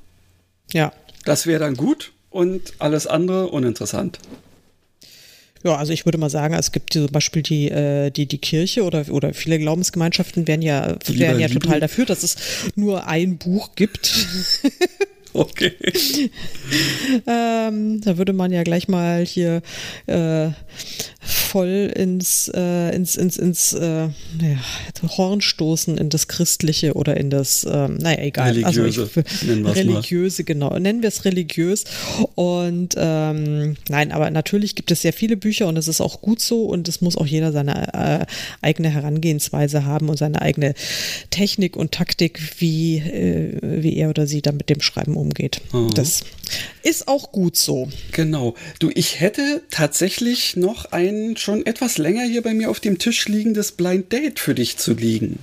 [0.71, 0.93] Ja.
[1.25, 4.19] Das wäre dann gut und alles andere uninteressant.
[5.63, 8.83] Ja, also ich würde mal sagen, es gibt zum Beispiel die, äh, die, die Kirche
[8.83, 12.37] oder, oder viele Glaubensgemeinschaften wären ja, wären ja total dafür, dass es
[12.75, 14.13] nur ein Buch gibt.
[15.33, 15.75] Okay.
[17.27, 19.61] ähm, da würde man ja gleich mal hier
[20.07, 20.49] äh,
[21.49, 27.31] voll ins, äh, ins, ins, ins äh, ja, Horn stoßen in das Christliche oder in
[27.31, 28.51] das, ähm, naja, egal.
[28.51, 29.01] Religiöse.
[29.01, 30.45] Also ich, nennen religiöse, mal.
[30.45, 30.77] genau.
[30.77, 31.85] Nennen wir es religiös.
[32.35, 36.39] Und ähm, nein, aber natürlich gibt es sehr viele Bücher und es ist auch gut
[36.39, 38.25] so und es muss auch jeder seine äh,
[38.61, 40.75] eigene Herangehensweise haben und seine eigene
[41.31, 45.61] Technik und Taktik, wie, äh, wie er oder sie dann mit dem Schreiben umgeht.
[45.73, 45.89] Mhm.
[45.95, 46.21] Das
[46.83, 47.89] ist auch gut so.
[48.11, 48.55] Genau.
[48.79, 53.27] Du, ich hätte tatsächlich noch ein schon etwas länger hier bei mir auf dem Tisch
[53.27, 55.39] liegendes Blind Date für dich zu liegen.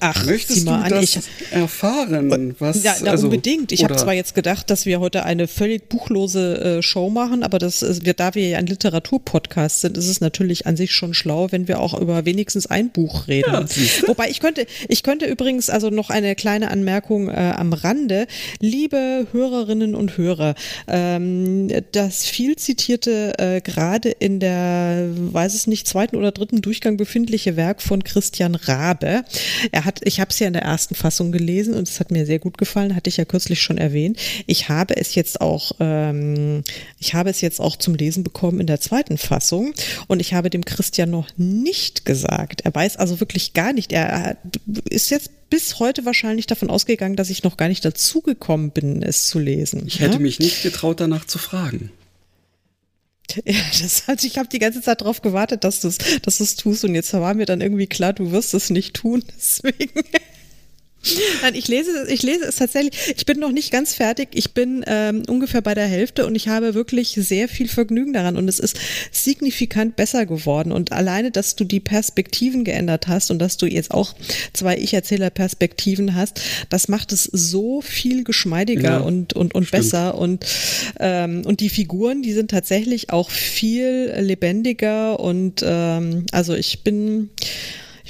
[0.00, 1.20] Ach, möchtest du an, das ich,
[1.50, 2.56] erfahren?
[2.58, 3.70] Was, ja, na, also, unbedingt.
[3.70, 7.58] Ich habe zwar jetzt gedacht, dass wir heute eine völlig buchlose äh, Show machen, aber
[7.58, 11.12] das ist, wir, da wir ja ein Literaturpodcast sind, ist es natürlich an sich schon
[11.12, 13.52] schlau, wenn wir auch über wenigstens ein Buch reden.
[13.52, 18.26] Ja, Wobei ich könnte, ich könnte übrigens also noch eine kleine Anmerkung äh, am Rande,
[18.58, 20.54] liebe Hörerinnen und Hörer,
[20.88, 26.96] ähm, das viel zitierte äh, gerade in der, weiß es nicht, zweiten oder dritten Durchgang
[26.96, 29.24] befindliche Werk von Christian Rabe.
[29.72, 32.10] Er hat hat, ich habe es ja in der ersten Fassung gelesen und es hat
[32.10, 34.18] mir sehr gut gefallen, hatte ich ja kürzlich schon erwähnt.
[34.46, 36.62] Ich habe es jetzt auch, ähm,
[36.98, 39.74] ich habe es jetzt auch zum Lesen bekommen in der zweiten Fassung
[40.06, 42.62] und ich habe dem Christian noch nicht gesagt.
[42.62, 43.92] Er weiß also wirklich gar nicht.
[43.92, 44.36] Er
[44.88, 49.26] ist jetzt bis heute wahrscheinlich davon ausgegangen, dass ich noch gar nicht dazugekommen bin, es
[49.26, 49.84] zu lesen.
[49.86, 50.18] Ich hätte ja?
[50.20, 51.90] mich nicht getraut, danach zu fragen.
[53.44, 56.84] Ja, das, also ich habe die ganze Zeit darauf gewartet, dass du es dass tust
[56.84, 59.24] und jetzt war mir dann irgendwie klar, du wirst es nicht tun.
[59.36, 60.04] Deswegen.
[61.42, 63.14] Nein, ich lese, ich lese es tatsächlich.
[63.16, 64.28] Ich bin noch nicht ganz fertig.
[64.32, 68.36] Ich bin ähm, ungefähr bei der Hälfte und ich habe wirklich sehr viel Vergnügen daran
[68.36, 68.78] und es ist
[69.10, 70.72] signifikant besser geworden.
[70.72, 74.14] Und alleine, dass du die Perspektiven geändert hast und dass du jetzt auch
[74.52, 80.16] zwei Ich-Erzähler-Perspektiven hast, das macht es so viel geschmeidiger ja, und, und, und besser.
[80.16, 80.44] Und,
[80.98, 87.30] ähm, und die Figuren, die sind tatsächlich auch viel lebendiger und ähm, also ich bin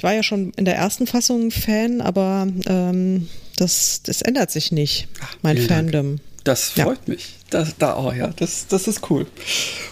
[0.01, 4.71] ich war ja schon in der ersten Fassung Fan, aber ähm, das, das ändert sich
[4.71, 6.15] nicht, Ach, mein Fandom.
[6.15, 6.43] Dank.
[6.43, 7.13] Das freut ja.
[7.13, 7.35] mich.
[7.51, 9.27] Das, da, oh ja, das, das ist cool.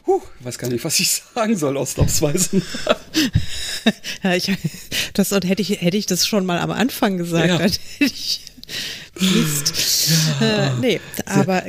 [0.08, 2.60] Huh, weiß gar nicht, was ich sagen soll, ausnahmsweise.
[4.24, 4.52] ja, ich,
[5.14, 7.60] das, und hätte ich, hätte ich das schon mal am Anfang gesagt, ja.
[7.60, 8.42] hätte ich.
[9.20, 10.10] Mist.
[10.42, 10.70] Ja.
[10.70, 11.66] Äh, nee, aber.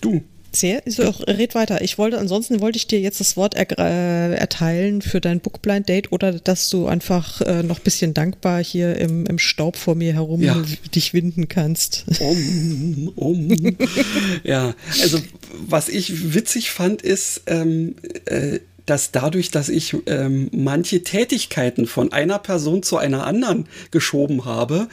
[0.00, 0.24] Du,
[0.54, 1.82] sehr, so, red weiter.
[1.82, 5.88] Ich wollte, ansonsten wollte ich dir jetzt das Wort er, äh, erteilen für dein Bookblind
[5.88, 9.94] Date oder dass du einfach äh, noch ein bisschen dankbar hier im, im Staub vor
[9.94, 10.62] mir herum ja.
[10.94, 12.04] dich winden kannst.
[12.20, 13.48] Um, um.
[14.44, 15.18] ja, also
[15.66, 17.96] was ich witzig fand, ist, ähm,
[18.26, 18.60] äh,
[18.92, 24.86] dass dadurch, dass ich ähm, manche Tätigkeiten von einer Person zu einer anderen geschoben habe,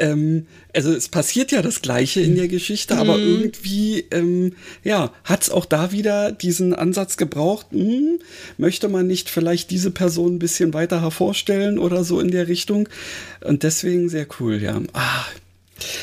[0.00, 3.22] ähm, also es passiert ja das Gleiche in der Geschichte, aber mhm.
[3.22, 8.18] irgendwie, ähm, ja, hat es auch da wieder diesen Ansatz gebraucht, hm,
[8.58, 12.88] möchte man nicht vielleicht diese Person ein bisschen weiter hervorstellen oder so in der Richtung.
[13.40, 14.80] Und deswegen sehr cool, ja.
[14.94, 15.26] Ah,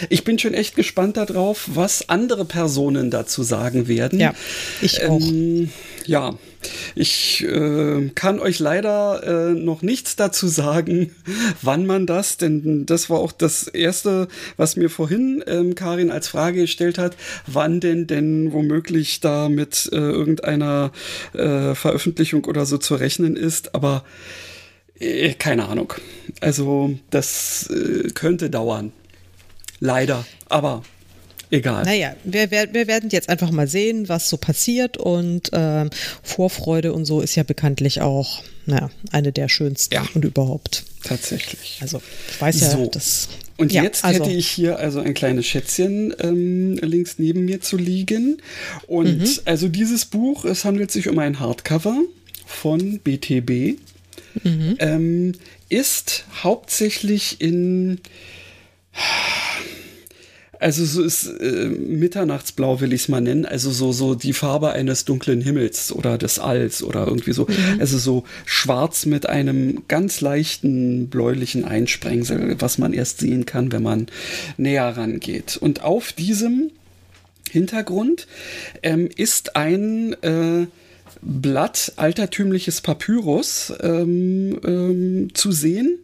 [0.09, 4.19] ich bin schon echt gespannt darauf, was andere Personen dazu sagen werden.
[4.19, 4.33] Ja,
[4.81, 5.19] ich auch.
[5.19, 5.69] Ähm,
[6.05, 6.35] ja,
[6.95, 11.15] ich äh, kann euch leider äh, noch nichts dazu sagen,
[11.61, 14.27] wann man das, denn das war auch das Erste,
[14.57, 17.15] was mir vorhin ähm, Karin als Frage gestellt hat,
[17.47, 20.91] wann denn denn womöglich da mit äh, irgendeiner
[21.33, 24.03] äh, Veröffentlichung oder so zu rechnen ist, aber
[24.99, 25.93] äh, keine Ahnung.
[26.39, 28.93] Also das äh, könnte dauern.
[29.81, 30.83] Leider, aber
[31.49, 31.83] egal.
[31.83, 35.89] Naja, wir, wir, wir werden jetzt einfach mal sehen, was so passiert und ähm,
[36.23, 40.07] Vorfreude und so ist ja bekanntlich auch naja, eine der schönsten Ja.
[40.13, 40.83] und überhaupt.
[41.03, 41.79] Tatsächlich.
[41.81, 42.85] Also ich weiß ja, So.
[42.85, 43.27] dass
[43.57, 47.59] Und ja, jetzt also, hätte ich hier also ein kleines Schätzchen ähm, links neben mir
[47.59, 48.37] zu liegen.
[48.85, 49.29] Und Mhm.
[49.45, 51.97] also dieses Buch, es handelt sich um ein Hardcover
[52.45, 53.77] von BTB,
[54.43, 54.75] Mhm.
[54.79, 55.31] ähm,
[55.69, 57.99] ist hauptsächlich in
[60.61, 64.71] also so ist äh, Mitternachtsblau will ich es mal nennen, also so so die Farbe
[64.71, 67.47] eines dunklen Himmels oder des Alls oder irgendwie so,
[67.79, 73.81] also so schwarz mit einem ganz leichten bläulichen Einsprengsel, was man erst sehen kann, wenn
[73.83, 74.07] man
[74.57, 75.57] näher rangeht.
[75.57, 76.69] Und auf diesem
[77.49, 78.27] Hintergrund
[78.83, 80.67] ähm, ist ein äh,
[81.21, 85.99] Blatt altertümliches Papyrus ähm, ähm, zu sehen,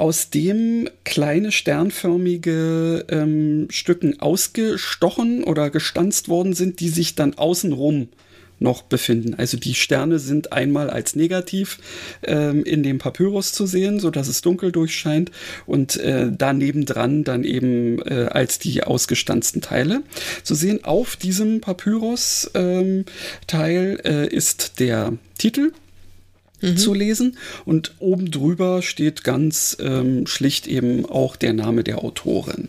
[0.00, 8.08] aus dem kleine sternförmige ähm, Stücken ausgestochen oder gestanzt worden sind, die sich dann außenrum
[8.60, 9.34] noch befinden.
[9.34, 11.78] Also die Sterne sind einmal als negativ
[12.22, 15.30] ähm, in dem Papyrus zu sehen, so dass es dunkel durchscheint
[15.66, 20.02] und äh, daneben dran dann eben äh, als die ausgestanzten Teile
[20.42, 20.84] zu sehen.
[20.84, 23.04] Auf diesem Papyrus ähm,
[23.46, 25.72] Teil äh, ist der Titel
[26.76, 32.68] zu lesen und oben drüber steht ganz ähm, schlicht eben auch der Name der Autorin.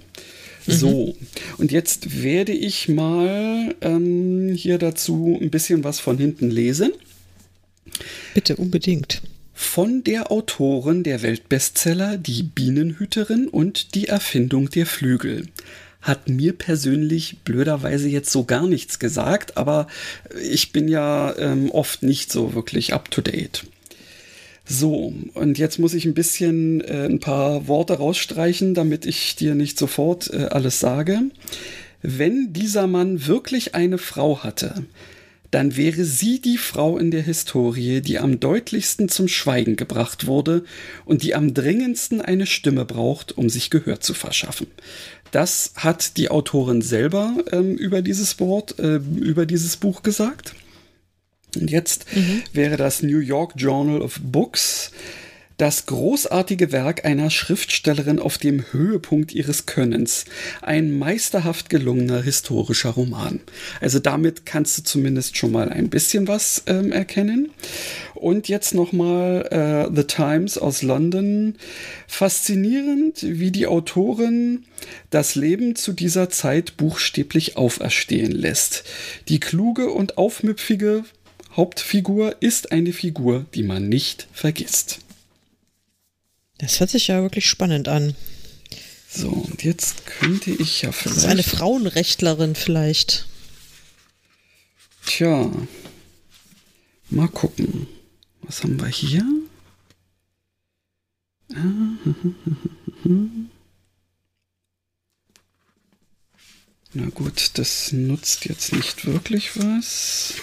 [0.68, 1.16] So,
[1.58, 6.92] und jetzt werde ich mal ähm, hier dazu ein bisschen was von hinten lesen.
[8.34, 9.22] bitte unbedingt.
[9.54, 15.48] Von der Autorin der Weltbestseller Die Bienenhüterin und die Erfindung der Flügel.
[16.02, 19.88] Hat mir persönlich blöderweise jetzt so gar nichts gesagt, aber
[20.42, 23.66] ich bin ja ähm, oft nicht so wirklich up to date.
[24.66, 29.56] So, und jetzt muss ich ein bisschen äh, ein paar Worte rausstreichen, damit ich dir
[29.56, 31.22] nicht sofort äh, alles sage.
[32.02, 34.86] Wenn dieser Mann wirklich eine Frau hatte,
[35.52, 40.64] dann wäre sie die Frau in der Historie, die am deutlichsten zum Schweigen gebracht wurde
[41.04, 44.68] und die am dringendsten eine Stimme braucht, um sich Gehör zu verschaffen.
[45.32, 50.54] Das hat die Autorin selber ähm, über dieses Wort, äh, über dieses Buch gesagt.
[51.56, 52.06] Und jetzt
[52.54, 54.92] wäre das New York Journal of Books
[55.62, 60.26] das großartige Werk einer Schriftstellerin auf dem Höhepunkt ihres Könnens.
[60.64, 63.42] Ein meisterhaft gelungener historischer Roman.
[63.80, 67.52] Also damit kannst du zumindest schon mal ein bisschen was ähm, erkennen.
[68.16, 71.54] Und jetzt nochmal äh, The Times aus London.
[72.08, 74.66] Faszinierend, wie die Autorin
[75.12, 78.84] das Leben zu dieser Zeit buchstäblich auferstehen lässt.
[79.28, 81.04] Die kluge und aufmüpfige
[81.56, 85.00] Hauptfigur ist eine Figur, die man nicht vergisst.
[86.58, 88.16] Das hört sich ja wirklich spannend an.
[89.10, 91.58] So, und jetzt könnte ich ja Das ist eine vielleicht.
[91.58, 93.28] Frauenrechtlerin vielleicht.
[95.06, 95.52] Tja,
[97.10, 97.88] mal gucken.
[98.44, 99.26] Was haben wir hier?
[106.94, 110.36] Na gut, das nutzt jetzt nicht wirklich was.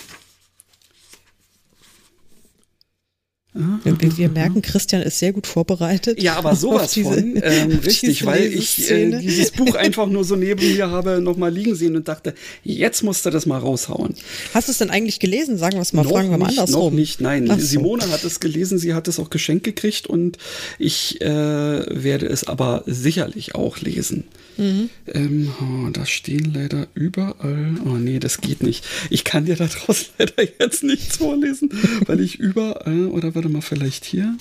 [3.82, 6.22] Wir, wir merken, Christian ist sehr gut vorbereitet.
[6.22, 7.40] Ja, aber sowas diese- von.
[7.42, 11.74] Ähm, richtig, weil ich äh, dieses Buch einfach nur so neben mir habe nochmal liegen
[11.74, 14.14] sehen und dachte, jetzt musst du das mal raushauen.
[14.54, 15.58] Hast du es denn eigentlich gelesen?
[15.58, 16.92] Sagen wir es mal, noch fragen wir mal nicht, andersrum.
[16.94, 17.46] Noch nicht, nein.
[17.48, 17.56] So.
[17.56, 20.38] Simone hat es gelesen, sie hat es auch geschenkt gekriegt und
[20.78, 24.24] ich äh, werde es aber sicherlich auch lesen.
[24.58, 24.90] Mhm.
[25.06, 27.76] Ähm, oh, da stehen leider überall.
[27.86, 28.84] Oh nee, das geht nicht.
[29.08, 31.70] Ich kann dir da draußen leider jetzt nichts vorlesen,
[32.06, 34.36] weil ich überall, oder warte mal, vielleicht hier.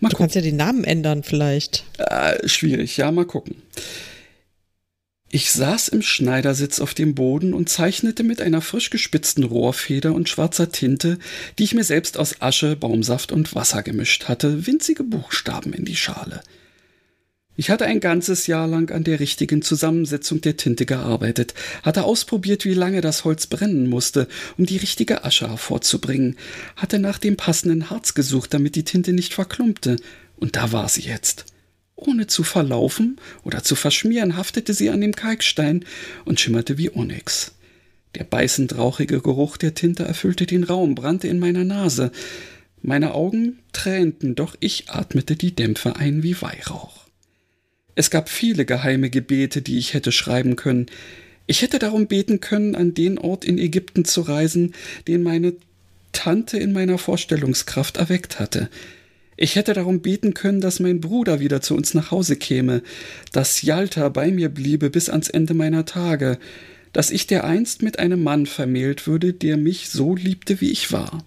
[0.00, 1.84] Mal Du kannst ja die Namen ändern vielleicht.
[1.98, 3.56] äh, schwierig, ja, mal gucken.
[5.30, 10.28] Ich saß im Schneidersitz auf dem Boden und zeichnete mit einer frisch gespitzten Rohrfeder und
[10.28, 11.18] schwarzer Tinte,
[11.58, 15.96] die ich mir selbst aus Asche, Baumsaft und Wasser gemischt hatte, winzige Buchstaben in die
[15.96, 16.40] Schale.
[17.56, 22.64] Ich hatte ein ganzes Jahr lang an der richtigen Zusammensetzung der Tinte gearbeitet, hatte ausprobiert,
[22.64, 24.26] wie lange das Holz brennen musste,
[24.58, 26.36] um die richtige Asche hervorzubringen,
[26.74, 29.96] hatte nach dem passenden Harz gesucht, damit die Tinte nicht verklumpte,
[30.36, 31.46] und da war sie jetzt.
[31.94, 35.84] Ohne zu verlaufen oder zu verschmieren, haftete sie an dem Kalkstein
[36.24, 37.52] und schimmerte wie Onyx.
[38.16, 42.10] Der beißend rauchige Geruch der Tinte erfüllte den Raum, brannte in meiner Nase.
[42.82, 47.03] Meine Augen tränten, doch ich atmete die Dämpfe ein wie Weihrauch.
[47.94, 50.86] Es gab viele geheime Gebete, die ich hätte schreiben können.
[51.46, 54.74] Ich hätte darum beten können, an den Ort in Ägypten zu reisen,
[55.06, 55.54] den meine
[56.12, 58.70] Tante in meiner Vorstellungskraft erweckt hatte.
[59.36, 62.82] Ich hätte darum beten können, dass mein Bruder wieder zu uns nach Hause käme,
[63.32, 66.38] dass Jalta bei mir bliebe bis ans Ende meiner Tage,
[66.92, 71.24] dass ich dereinst mit einem Mann vermählt würde, der mich so liebte, wie ich war.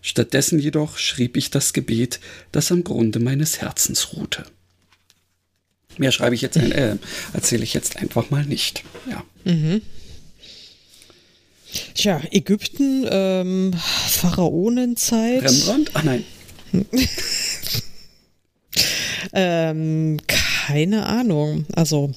[0.00, 4.44] Stattdessen jedoch schrieb ich das Gebet, das am Grunde meines Herzens ruhte.
[5.98, 6.96] Mehr schreibe ich jetzt, ein, äh,
[7.32, 8.84] erzähle ich jetzt einfach mal nicht.
[9.08, 9.24] Ja.
[9.44, 9.82] Mhm.
[11.94, 13.72] Tja, Ägypten, ähm,
[14.08, 15.42] Pharaonenzeit.
[15.42, 15.90] Rembrandt?
[15.94, 16.24] Ah nein.
[19.32, 21.66] ähm, keine Ahnung.
[21.74, 22.12] Also,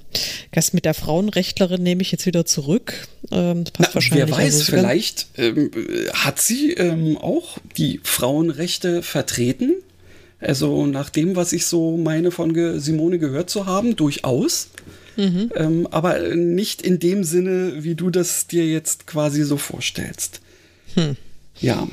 [0.51, 3.07] das mit der Frauenrechtlerin nehme ich jetzt wieder zurück.
[3.31, 5.71] Ähm, Na, wer weiß, also vielleicht ähm,
[6.13, 9.75] hat sie ähm, auch die Frauenrechte vertreten.
[10.45, 14.69] Also nach dem, was ich so meine von Simone gehört zu haben, durchaus.
[15.17, 15.51] Mhm.
[15.55, 20.41] Ähm, aber nicht in dem Sinne, wie du das dir jetzt quasi so vorstellst.
[20.93, 21.15] Hm.
[21.59, 21.87] Ja.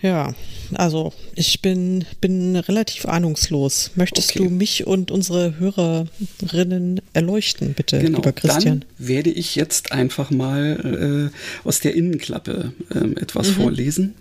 [0.00, 0.34] Ja,
[0.74, 3.92] also ich bin, bin relativ ahnungslos.
[3.94, 4.40] Möchtest okay.
[4.40, 8.80] du mich und unsere Hörerinnen erleuchten, bitte, genau, lieber Christian?
[8.80, 13.54] Dann werde ich jetzt einfach mal äh, aus der Innenklappe äh, etwas mhm.
[13.54, 14.14] vorlesen.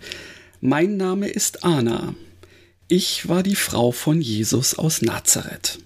[0.62, 2.16] Mein Name ist Anna.
[2.96, 5.80] Ich war die Frau von Jesus aus Nazareth.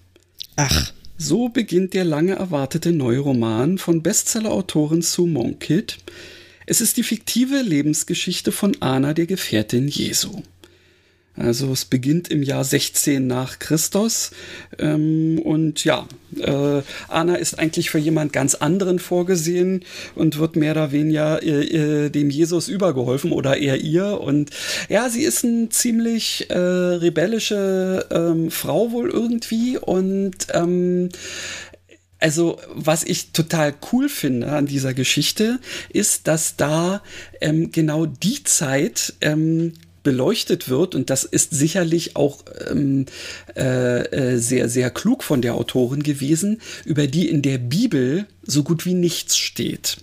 [0.57, 0.91] Ach.
[1.17, 5.99] So beginnt der lange erwartete neue Roman von Bestsellerautorin Sue Monkitt,
[6.65, 10.41] es ist die fiktive Lebensgeschichte von Anna, der Gefährtin Jesu.
[11.37, 14.31] Also es beginnt im Jahr 16 nach Christus.
[14.79, 16.07] Ähm, und ja,
[16.39, 19.85] äh, Anna ist eigentlich für jemand ganz anderen vorgesehen
[20.15, 24.19] und wird mehr oder weniger äh, äh, dem Jesus übergeholfen oder eher ihr.
[24.19, 24.49] Und
[24.89, 29.77] ja, sie ist eine ziemlich äh, rebellische ähm, Frau wohl irgendwie.
[29.77, 31.09] Und ähm,
[32.19, 35.59] also, was ich total cool finde an dieser Geschichte,
[35.89, 37.03] ist, dass da
[37.41, 39.73] ähm, genau die Zeit ähm,
[40.07, 43.07] beleuchtet wird und das ist sicherlich auch ähm,
[43.57, 48.63] äh, äh sehr, sehr klug von der Autorin gewesen, über die in der Bibel so
[48.63, 49.97] gut wie nichts steht.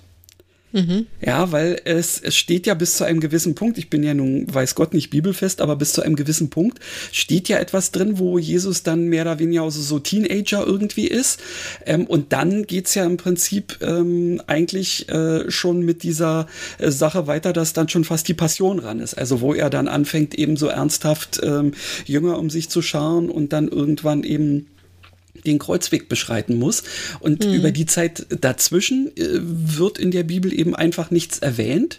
[0.74, 1.06] Mhm.
[1.20, 4.52] Ja, weil es, es steht ja bis zu einem gewissen Punkt, ich bin ja nun,
[4.52, 6.80] weiß Gott, nicht bibelfest, aber bis zu einem gewissen Punkt
[7.12, 11.40] steht ja etwas drin, wo Jesus dann mehr oder weniger also so Teenager irgendwie ist.
[11.86, 16.48] Ähm, und dann geht's ja im Prinzip ähm, eigentlich äh, schon mit dieser
[16.78, 19.14] äh, Sache weiter, dass dann schon fast die Passion ran ist.
[19.14, 21.70] Also wo er dann anfängt, eben so ernsthaft ähm,
[22.04, 24.66] Jünger um sich zu scharen und dann irgendwann eben
[25.46, 26.82] den Kreuzweg beschreiten muss.
[27.20, 27.54] Und mhm.
[27.54, 31.98] über die Zeit dazwischen äh, wird in der Bibel eben einfach nichts erwähnt.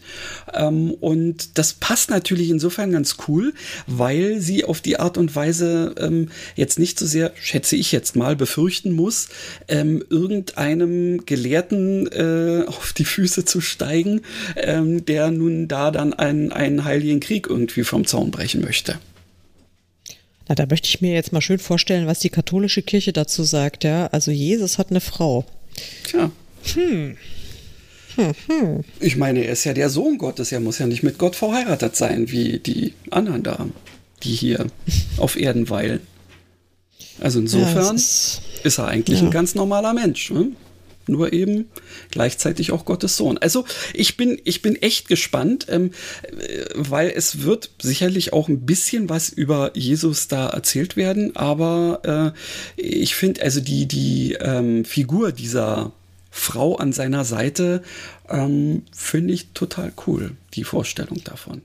[0.54, 3.54] Ähm, und das passt natürlich insofern ganz cool,
[3.88, 8.16] weil sie auf die Art und Weise ähm, jetzt nicht so sehr, schätze ich jetzt
[8.16, 9.30] mal, befürchten muss,
[9.68, 14.22] ähm, irgendeinem Gelehrten äh, auf die Füße zu steigen,
[14.56, 18.98] der nun da dann einen, einen heiligen Krieg irgendwie vom Zaun brechen möchte.
[20.48, 23.84] Na, da möchte ich mir jetzt mal schön vorstellen, was die katholische Kirche dazu sagt,
[23.84, 24.08] ja.
[24.08, 25.46] Also Jesus hat eine Frau.
[26.04, 26.32] Tja.
[26.74, 27.18] Hm.
[28.16, 28.84] Hm, hm.
[29.00, 31.96] Ich meine, er ist ja der Sohn Gottes, er muss ja nicht mit Gott verheiratet
[31.96, 33.68] sein, wie die anderen da,
[34.24, 34.68] die hier
[35.18, 36.00] auf Erden weilen.
[37.20, 39.26] Also insofern ja, ist, ist, er eigentlich ja.
[39.26, 40.32] ein ganz normaler Mensch.
[40.32, 40.52] Ne?
[41.08, 41.70] Nur eben
[42.12, 43.38] gleichzeitig auch Gottes Sohn.
[43.38, 45.92] Also ich bin, ich bin echt gespannt, ähm,
[46.74, 52.34] weil es wird sicherlich auch ein bisschen was über Jesus da erzählt werden, aber
[52.78, 55.92] äh, ich finde also die, die ähm, Figur dieser
[56.32, 57.82] Frau an seiner Seite
[58.30, 61.62] ähm, finde ich total cool, die Vorstellung davon.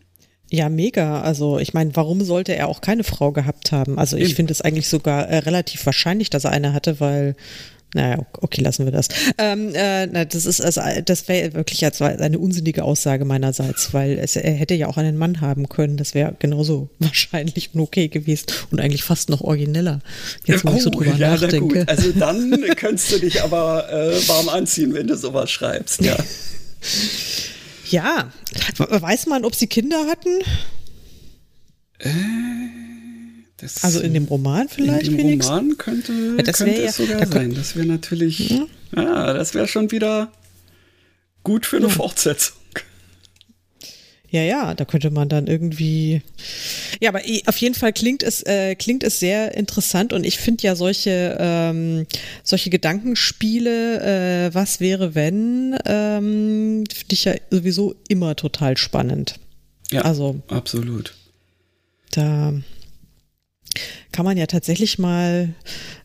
[0.51, 1.22] Ja, mega.
[1.22, 3.99] Also ich meine, warum sollte er auch keine Frau gehabt haben?
[3.99, 7.36] Also ich finde es eigentlich sogar äh, relativ wahrscheinlich, dass er eine hatte, weil
[7.95, 9.09] naja, okay, lassen wir das.
[9.36, 14.18] Ähm, äh, na, das ist also, das wäre wirklich als eine unsinnige Aussage meinerseits, weil
[14.18, 15.97] es, er hätte ja auch einen Mann haben können.
[15.97, 20.01] Das wäre genauso wahrscheinlich und okay gewesen und eigentlich fast noch origineller.
[20.45, 21.84] Jetzt, oh, ich so drüber ja, nachdenke.
[21.88, 26.16] Also dann könntest du dich aber äh, warm anziehen, wenn du sowas schreibst, ja.
[27.91, 28.32] ja.
[28.76, 30.38] Weiß man, ob sie Kinder hatten?
[31.99, 32.89] Äh.
[33.61, 35.09] Das, also in dem Roman vielleicht?
[35.09, 35.57] In dem wenigstens?
[35.57, 37.55] Roman könnte, ja, das könnte es sogar da sein.
[37.55, 40.33] Das wäre natürlich, ja, ja das wäre schon wieder
[41.45, 41.93] gut für eine ja.
[41.93, 42.57] Fortsetzung.
[44.31, 46.23] Ja, ja, da könnte man dann irgendwie.
[47.01, 50.63] Ja, aber auf jeden Fall klingt es äh, klingt es sehr interessant und ich finde
[50.63, 52.07] ja solche ähm,
[52.45, 59.35] solche Gedankenspiele, äh, was wäre wenn, ähm, finde ich ja sowieso immer total spannend.
[59.91, 61.15] Ja, also absolut.
[62.13, 62.55] Da
[64.13, 65.55] kann man ja tatsächlich mal,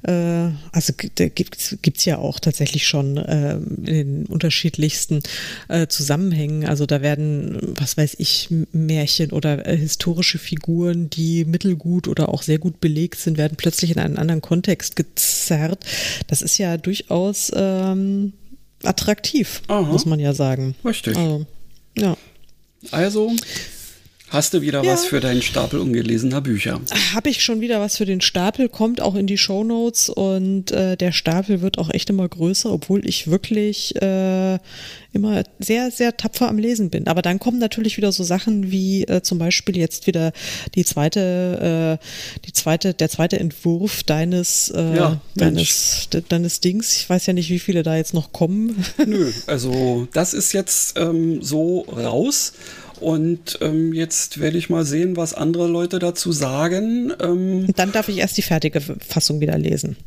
[0.03, 5.21] äh, also gibt es ja auch tatsächlich schon äh, in den unterschiedlichsten
[5.67, 6.65] äh, Zusammenhängen.
[6.65, 12.43] Also da werden, was weiß ich, Märchen oder äh, historische Figuren, die mittelgut oder auch
[12.43, 15.83] sehr gut belegt sind, werden plötzlich in einen anderen Kontext gezerrt.
[16.27, 18.33] Das ist ja durchaus ähm,
[18.83, 19.81] attraktiv, Aha.
[19.81, 20.75] muss man ja sagen.
[20.83, 21.17] Richtig.
[21.17, 21.45] Also,
[21.97, 22.17] ja.
[22.91, 23.31] Also,
[24.35, 24.91] Hast du wieder ja.
[24.91, 26.81] was für deinen Stapel ungelesener Bücher?
[27.13, 30.73] Habe ich schon wieder was für den Stapel, kommt auch in die Show Notes und
[30.73, 34.59] äh, der Stapel wird auch echt immer größer, obwohl ich wirklich äh,
[35.13, 37.07] immer sehr, sehr tapfer am Lesen bin.
[37.07, 40.33] Aber dann kommen natürlich wieder so Sachen wie äh, zum Beispiel jetzt wieder
[40.75, 46.97] die zweite, äh, die zweite, der zweite Entwurf deines, äh, ja, deines, deines Dings.
[46.97, 48.83] Ich weiß ja nicht, wie viele da jetzt noch kommen.
[49.05, 52.51] Nö, also das ist jetzt ähm, so raus.
[52.99, 57.13] Und ähm, jetzt werde ich mal sehen, was andere Leute dazu sagen.
[57.19, 59.97] Ähm, dann darf ich erst die fertige Fassung wieder lesen.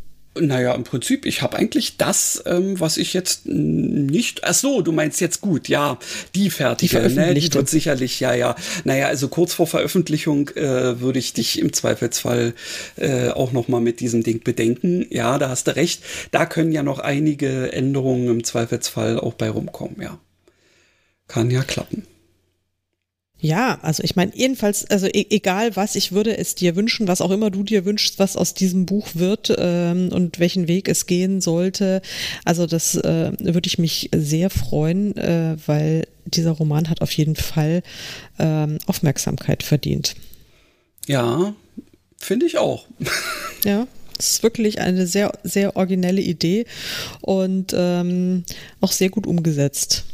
[0.40, 4.44] Naja, im Prinzip, ich habe eigentlich das, ähm, was ich jetzt nicht.
[4.44, 5.98] Ach so, du meinst jetzt gut, ja,
[6.34, 7.08] die fertige.
[7.08, 7.34] Die, ne?
[7.34, 8.54] die wird sicherlich, ja, ja.
[8.84, 12.54] Naja, also kurz vor Veröffentlichung äh, würde ich dich im Zweifelsfall
[12.96, 15.06] äh, auch noch mal mit diesem Ding bedenken.
[15.10, 16.02] Ja, da hast du recht.
[16.30, 20.18] Da können ja noch einige Änderungen im Zweifelsfall auch bei rumkommen, ja.
[21.26, 22.06] Kann ja klappen.
[23.40, 27.20] Ja, also ich meine, jedenfalls, also e egal was, ich würde es dir wünschen, was
[27.20, 31.06] auch immer du dir wünschst, was aus diesem Buch wird ähm, und welchen Weg es
[31.06, 32.02] gehen sollte.
[32.44, 37.36] Also das äh, würde ich mich sehr freuen, äh, weil dieser Roman hat auf jeden
[37.36, 37.82] Fall
[38.40, 40.16] ähm, Aufmerksamkeit verdient.
[41.06, 41.54] Ja,
[42.18, 42.86] finde ich auch.
[43.64, 43.86] Ja.
[44.18, 46.66] Es ist wirklich eine sehr, sehr originelle Idee
[47.20, 48.44] und ähm,
[48.80, 50.04] auch sehr gut umgesetzt.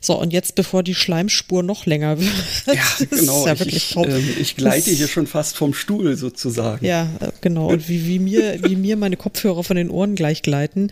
[0.00, 2.30] So, und jetzt, bevor die Schleimspur noch länger wird.
[2.66, 3.46] Ja, genau.
[3.46, 6.84] Ja ich, ich, äh, ich, gleite das, hier schon fast vom Stuhl sozusagen.
[6.84, 7.68] Ja, äh, genau.
[7.68, 10.90] Und wie, wie, mir, wie mir meine Kopfhörer von den Ohren gleich gleiten.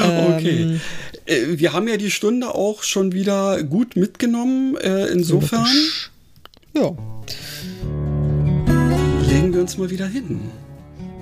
[0.00, 0.62] Okay.
[0.62, 0.80] Ähm,
[1.26, 4.76] äh, wir haben ja die Stunde auch schon wieder gut mitgenommen.
[4.76, 5.66] Äh, insofern.
[6.74, 6.96] Ja.
[9.28, 10.40] Legen wir uns mal wieder hin.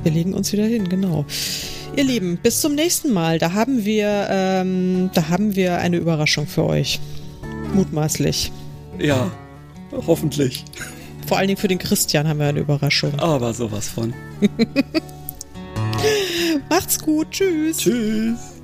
[0.03, 1.25] Wir legen uns wieder hin, genau.
[1.97, 3.39] Ihr Lieben, bis zum nächsten Mal.
[3.39, 7.01] Da haben wir, ähm, da haben wir eine Überraschung für euch.
[7.75, 8.53] Mutmaßlich.
[8.99, 9.31] Ja,
[10.07, 10.65] hoffentlich.
[11.27, 13.19] Vor allen Dingen für den Christian haben wir eine Überraschung.
[13.19, 14.15] Aber sowas von.
[16.71, 17.31] Macht's gut.
[17.31, 17.79] Tschüss.
[17.79, 18.58] Tschüss.